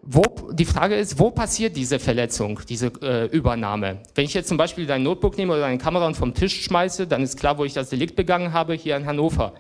wo, 0.02 0.22
die 0.52 0.64
Frage 0.64 0.94
ist, 0.94 1.18
wo 1.18 1.32
passiert 1.32 1.76
diese 1.76 1.98
Verletzung, 1.98 2.60
diese 2.68 2.92
äh, 3.02 3.26
Übernahme? 3.26 3.98
Wenn 4.14 4.24
ich 4.24 4.34
jetzt 4.34 4.46
zum 4.46 4.56
Beispiel 4.56 4.86
dein 4.86 5.02
Notebook 5.02 5.36
nehme 5.36 5.52
oder 5.54 5.62
deine 5.62 5.78
Kamera 5.78 6.06
und 6.06 6.16
vom 6.16 6.32
Tisch 6.32 6.62
schmeiße, 6.62 7.08
dann 7.08 7.24
ist 7.24 7.36
klar, 7.36 7.58
wo 7.58 7.64
ich 7.64 7.72
das 7.72 7.90
Delikt 7.90 8.14
begangen 8.14 8.52
habe, 8.52 8.74
hier 8.74 8.96
in 8.96 9.04
Hannover. 9.04 9.54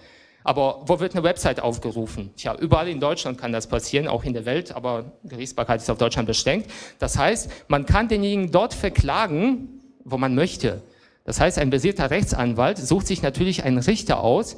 Aber 0.44 0.82
wo 0.86 1.00
wird 1.00 1.14
eine 1.14 1.24
Website 1.24 1.60
aufgerufen? 1.60 2.30
Tja, 2.36 2.54
überall 2.54 2.88
in 2.88 3.00
Deutschland 3.00 3.38
kann 3.38 3.52
das 3.52 3.66
passieren, 3.66 4.06
auch 4.06 4.22
in 4.22 4.34
der 4.34 4.44
Welt, 4.44 4.70
aber 4.70 5.12
Gerichtsbarkeit 5.24 5.82
ist 5.82 5.90
auf 5.90 5.98
Deutschland 5.98 6.28
beschränkt. 6.28 6.70
Das 7.00 7.18
heißt, 7.18 7.50
man 7.66 7.84
kann 7.86 8.06
denjenigen 8.06 8.52
dort 8.52 8.72
verklagen, 8.72 9.79
wo 10.04 10.18
man 10.18 10.34
möchte. 10.34 10.82
Das 11.24 11.40
heißt, 11.40 11.58
ein 11.58 11.70
basierter 11.70 12.10
Rechtsanwalt 12.10 12.78
sucht 12.78 13.06
sich 13.06 13.22
natürlich 13.22 13.64
einen 13.64 13.78
Richter 13.78 14.20
aus, 14.20 14.56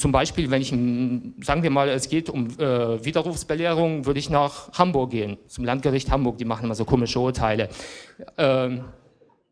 zum 0.00 0.12
Beispiel, 0.12 0.50
wenn 0.50 0.62
ich, 0.62 0.70
sagen 1.44 1.62
wir 1.62 1.68
mal, 1.68 1.90
es 1.90 2.08
geht 2.08 2.30
um 2.30 2.46
äh, 2.58 3.04
Widerrufsbelehrung, 3.04 4.06
würde 4.06 4.18
ich 4.18 4.30
nach 4.30 4.72
Hamburg 4.72 5.10
gehen, 5.10 5.36
zum 5.46 5.66
Landgericht 5.66 6.10
Hamburg, 6.10 6.38
die 6.38 6.46
machen 6.46 6.64
immer 6.64 6.74
so 6.74 6.86
komische 6.86 7.20
Urteile. 7.20 7.68
Ähm, 8.38 8.84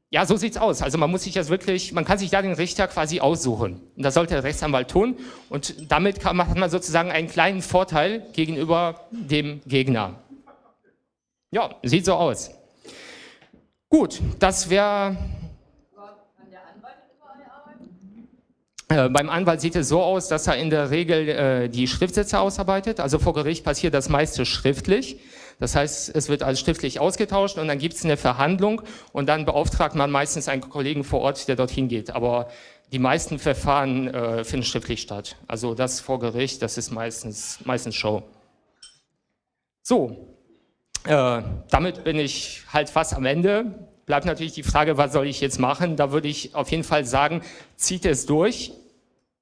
ja, 0.09 0.25
so 0.25 0.37
sieht's 0.37 0.57
aus. 0.57 0.81
Also 0.81 0.97
man 0.97 1.11
muss 1.11 1.25
sich 1.25 1.35
das 1.35 1.51
wirklich, 1.51 1.93
man 1.93 2.07
kann 2.07 2.17
sich 2.17 2.31
da 2.31 2.41
den 2.41 2.55
Richter 2.55 2.89
quasi 2.89 3.21
aussuchen. 3.21 3.83
Und 3.95 4.03
das 4.03 4.15
sollte 4.15 4.33
der 4.33 4.43
Rechtsanwalt 4.43 4.91
tun. 4.91 5.17
Und 5.51 5.93
damit 5.93 6.19
kann, 6.19 6.39
hat 6.39 6.57
man 6.57 6.71
sozusagen 6.71 7.11
einen 7.11 7.29
kleinen 7.29 7.61
Vorteil 7.61 8.23
gegenüber 8.33 9.07
dem 9.11 9.61
Gegner. 9.67 10.15
Ja, 11.51 11.75
sieht 11.83 12.07
so 12.07 12.15
aus. 12.15 12.53
Gut, 13.91 14.21
das 14.39 14.69
wäre 14.69 15.17
Äh, 18.91 19.11
beim 19.11 19.29
Anwalt 19.29 19.61
sieht 19.61 19.77
es 19.77 19.89
so 19.89 20.03
aus, 20.03 20.29
dass 20.29 20.47
er 20.47 20.57
in 20.57 20.71
der 20.71 20.91
Regel 20.91 21.29
äh, 21.29 21.69
die 21.69 21.87
Schriftsätze 21.87 22.41
ausarbeitet. 22.41 23.01
Also 23.01 23.19
vor 23.19 23.35
Gericht 23.35 23.63
passiert 23.63 23.93
das 23.93 24.09
meiste 24.09 24.47
schriftlich. 24.47 25.21
Das 25.61 25.75
heißt, 25.75 26.15
es 26.15 26.29
wird 26.29 26.43
alles 26.43 26.61
schriftlich 26.61 26.99
ausgetauscht 26.99 27.59
und 27.59 27.69
dann 27.69 27.79
gibt 27.79 27.95
es 27.95 28.05
eine 28.05 28.17
Verhandlung 28.17 28.81
und 29.13 29.29
dann 29.29 29.45
beauftragt 29.45 29.95
man 29.95 30.11
meistens 30.11 30.49
einen 30.49 30.63
Kollegen 30.63 31.05
vor 31.05 31.21
Ort, 31.21 31.49
der 31.49 31.57
dorthin 31.57 31.89
geht. 31.89 32.11
Aber 32.11 32.49
die 32.91 32.99
meisten 32.99 33.39
Verfahren 33.39 34.09
äh, 34.09 34.45
finden 34.45 34.65
schriftlich 34.65 35.03
statt. 35.03 35.37
Also 35.49 35.75
das 35.75 36.01
vor 36.01 36.19
Gericht, 36.19 36.63
das 36.63 36.79
ist 36.79 36.91
meistens, 36.91 37.59
meistens 37.65 37.95
Show. 37.95 38.23
So, 39.83 40.38
äh, 41.09 41.43
damit 41.71 42.05
bin 42.05 42.19
ich 42.19 42.63
halt 42.73 42.91
fast 42.91 43.15
am 43.15 43.25
Ende 43.25 43.89
bleibt 44.09 44.25
natürlich 44.25 44.55
die 44.55 44.63
Frage, 44.63 44.97
was 44.97 45.13
soll 45.13 45.27
ich 45.27 45.41
jetzt 45.43 45.61
machen? 45.61 45.97
Da 45.97 46.11
würde 46.11 46.29
ich 46.29 46.55
auf 46.55 46.71
jeden 46.71 46.83
Fall 46.83 47.05
sagen, 47.05 47.43
zieht 47.77 48.07
es 48.07 48.25
durch, 48.25 48.73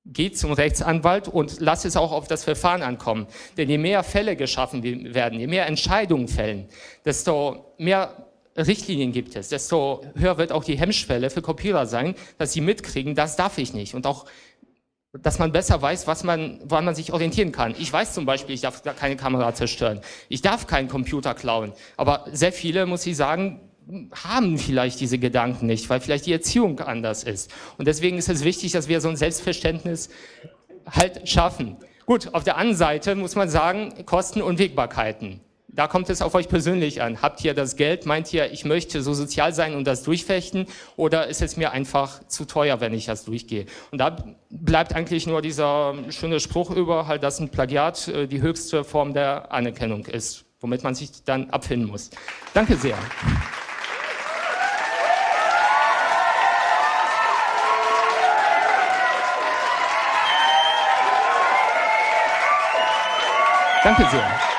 geht 0.05 0.37
zum 0.37 0.52
Rechtsanwalt 0.52 1.29
und 1.29 1.61
lasst 1.61 1.85
es 1.85 1.96
auch 1.96 2.11
auf 2.11 2.26
das 2.26 2.42
Verfahren 2.42 2.83
ankommen. 2.83 3.29
Denn 3.57 3.70
je 3.70 3.79
mehr 3.79 4.02
Fälle 4.02 4.35
geschaffen 4.35 4.83
werden, 5.14 5.38
je 5.38 5.46
mehr 5.46 5.66
Entscheidungen 5.66 6.26
fällen, 6.26 6.68
desto 7.05 7.74
mehr 7.79 8.26
Richtlinien 8.57 9.12
gibt 9.12 9.37
es, 9.37 9.50
desto 9.50 10.05
höher 10.16 10.37
wird 10.37 10.50
auch 10.50 10.64
die 10.64 10.79
Hemmschwelle 10.79 11.31
für 11.31 11.42
Kopierer 11.42 11.87
sein, 11.87 12.16
dass 12.37 12.52
sie 12.52 12.61
mitkriegen, 12.61 13.14
das 13.14 13.37
darf 13.37 13.59
ich 13.59 13.72
nicht. 13.72 13.94
Und 13.94 14.05
auch 14.05 14.26
dass 15.22 15.38
man 15.38 15.52
besser 15.52 15.81
weiß, 15.81 16.07
was 16.07 16.24
man, 16.24 16.61
woran 16.64 16.85
man 16.85 16.94
sich 16.94 17.12
orientieren 17.12 17.52
kann. 17.52 17.74
Ich 17.79 17.92
weiß 17.92 18.14
zum 18.14 18.26
Beispiel, 18.26 18.55
ich 18.55 18.61
darf 18.61 18.83
keine 18.83 19.16
Kamera 19.16 19.55
zerstören. 19.55 20.00
Ich 20.29 20.42
darf 20.42 20.66
keinen 20.66 20.88
Computer 20.88 21.35
klauen. 21.35 21.72
Aber 21.96 22.26
sehr 22.33 22.52
viele, 22.52 22.87
muss 22.87 23.07
ich 23.07 23.16
sagen, 23.16 23.61
haben 24.24 24.59
vielleicht 24.59 25.00
diese 25.00 25.18
Gedanken 25.18 25.66
nicht, 25.66 25.88
weil 25.88 26.00
vielleicht 26.00 26.26
die 26.26 26.33
Erziehung 26.33 26.81
anders 26.81 27.22
ist. 27.24 27.50
Und 27.79 27.87
deswegen 27.87 28.18
ist 28.18 28.29
es 28.29 28.42
wichtig, 28.42 28.72
dass 28.72 28.88
wir 28.88 29.00
so 29.00 29.09
ein 29.09 29.16
Selbstverständnis 29.16 30.11
halt 30.90 31.29
schaffen. 31.29 31.76
Gut, 32.05 32.35
auf 32.35 32.44
der 32.44 32.57
anderen 32.57 32.76
Seite 32.76 33.14
muss 33.14 33.35
man 33.35 33.48
sagen, 33.48 34.05
Kosten 34.05 34.42
und 34.42 34.59
Wegbarkeiten 34.59 35.40
da 35.77 35.87
kommt 35.87 36.09
es 36.09 36.23
auf 36.23 36.35
euch 36.35 36.49
persönlich 36.49 37.03
an. 37.03 37.21
Habt 37.21 37.45
ihr 37.45 37.53
das 37.53 37.77
Geld? 37.77 38.07
Meint 38.07 38.33
ihr, 38.33 38.51
ich 38.51 38.65
möchte 38.65 39.03
so 39.03 39.12
sozial 39.12 39.53
sein 39.53 39.75
und 39.75 39.87
das 39.87 40.03
durchfechten? 40.03 40.67
Oder 40.97 41.27
ist 41.27 41.43
es 41.43 41.59
mir 41.59 41.71
einfach 41.71 42.27
zu 42.27 42.47
teuer, 42.47 42.81
wenn 42.81 42.95
ich 42.95 43.05
das 43.05 43.25
durchgehe? 43.25 43.67
Und 43.91 43.99
da 43.99 44.17
bleibt 44.49 44.95
eigentlich 44.95 45.27
nur 45.27 45.43
dieser 45.43 45.95
schöne 46.09 46.41
Spruch 46.41 46.71
über, 46.71 47.07
halt, 47.07 47.23
dass 47.23 47.39
ein 47.41 47.51
Plagiat 47.51 48.09
äh, 48.09 48.27
die 48.27 48.41
höchste 48.41 48.85
Form 48.85 49.12
der 49.12 49.53
Anerkennung 49.53 50.07
ist, 50.07 50.47
womit 50.61 50.83
man 50.83 50.95
sich 50.95 51.25
dann 51.25 51.51
abfinden 51.51 51.89
muss. 51.89 52.11
Danke 52.55 52.77
sehr. 52.77 52.97
Danke 63.85 64.05
sehr. 64.11 64.56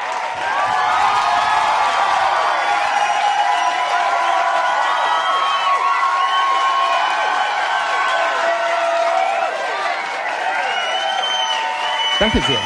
Danke 12.20 12.42
sehr. 12.42 12.60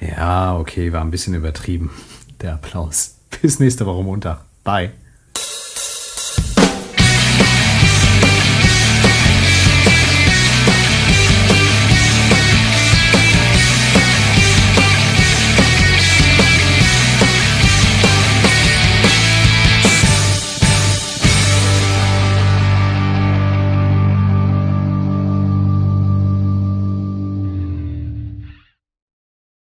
Ja, 0.00 0.56
okay, 0.56 0.92
war 0.92 1.02
ein 1.02 1.10
bisschen 1.10 1.34
übertrieben, 1.34 1.90
der 2.40 2.54
Applaus. 2.54 3.16
Bis 3.42 3.60
nächste 3.60 3.86
Woche 3.86 4.02
Montag. 4.02 4.40
Bye. 4.64 4.92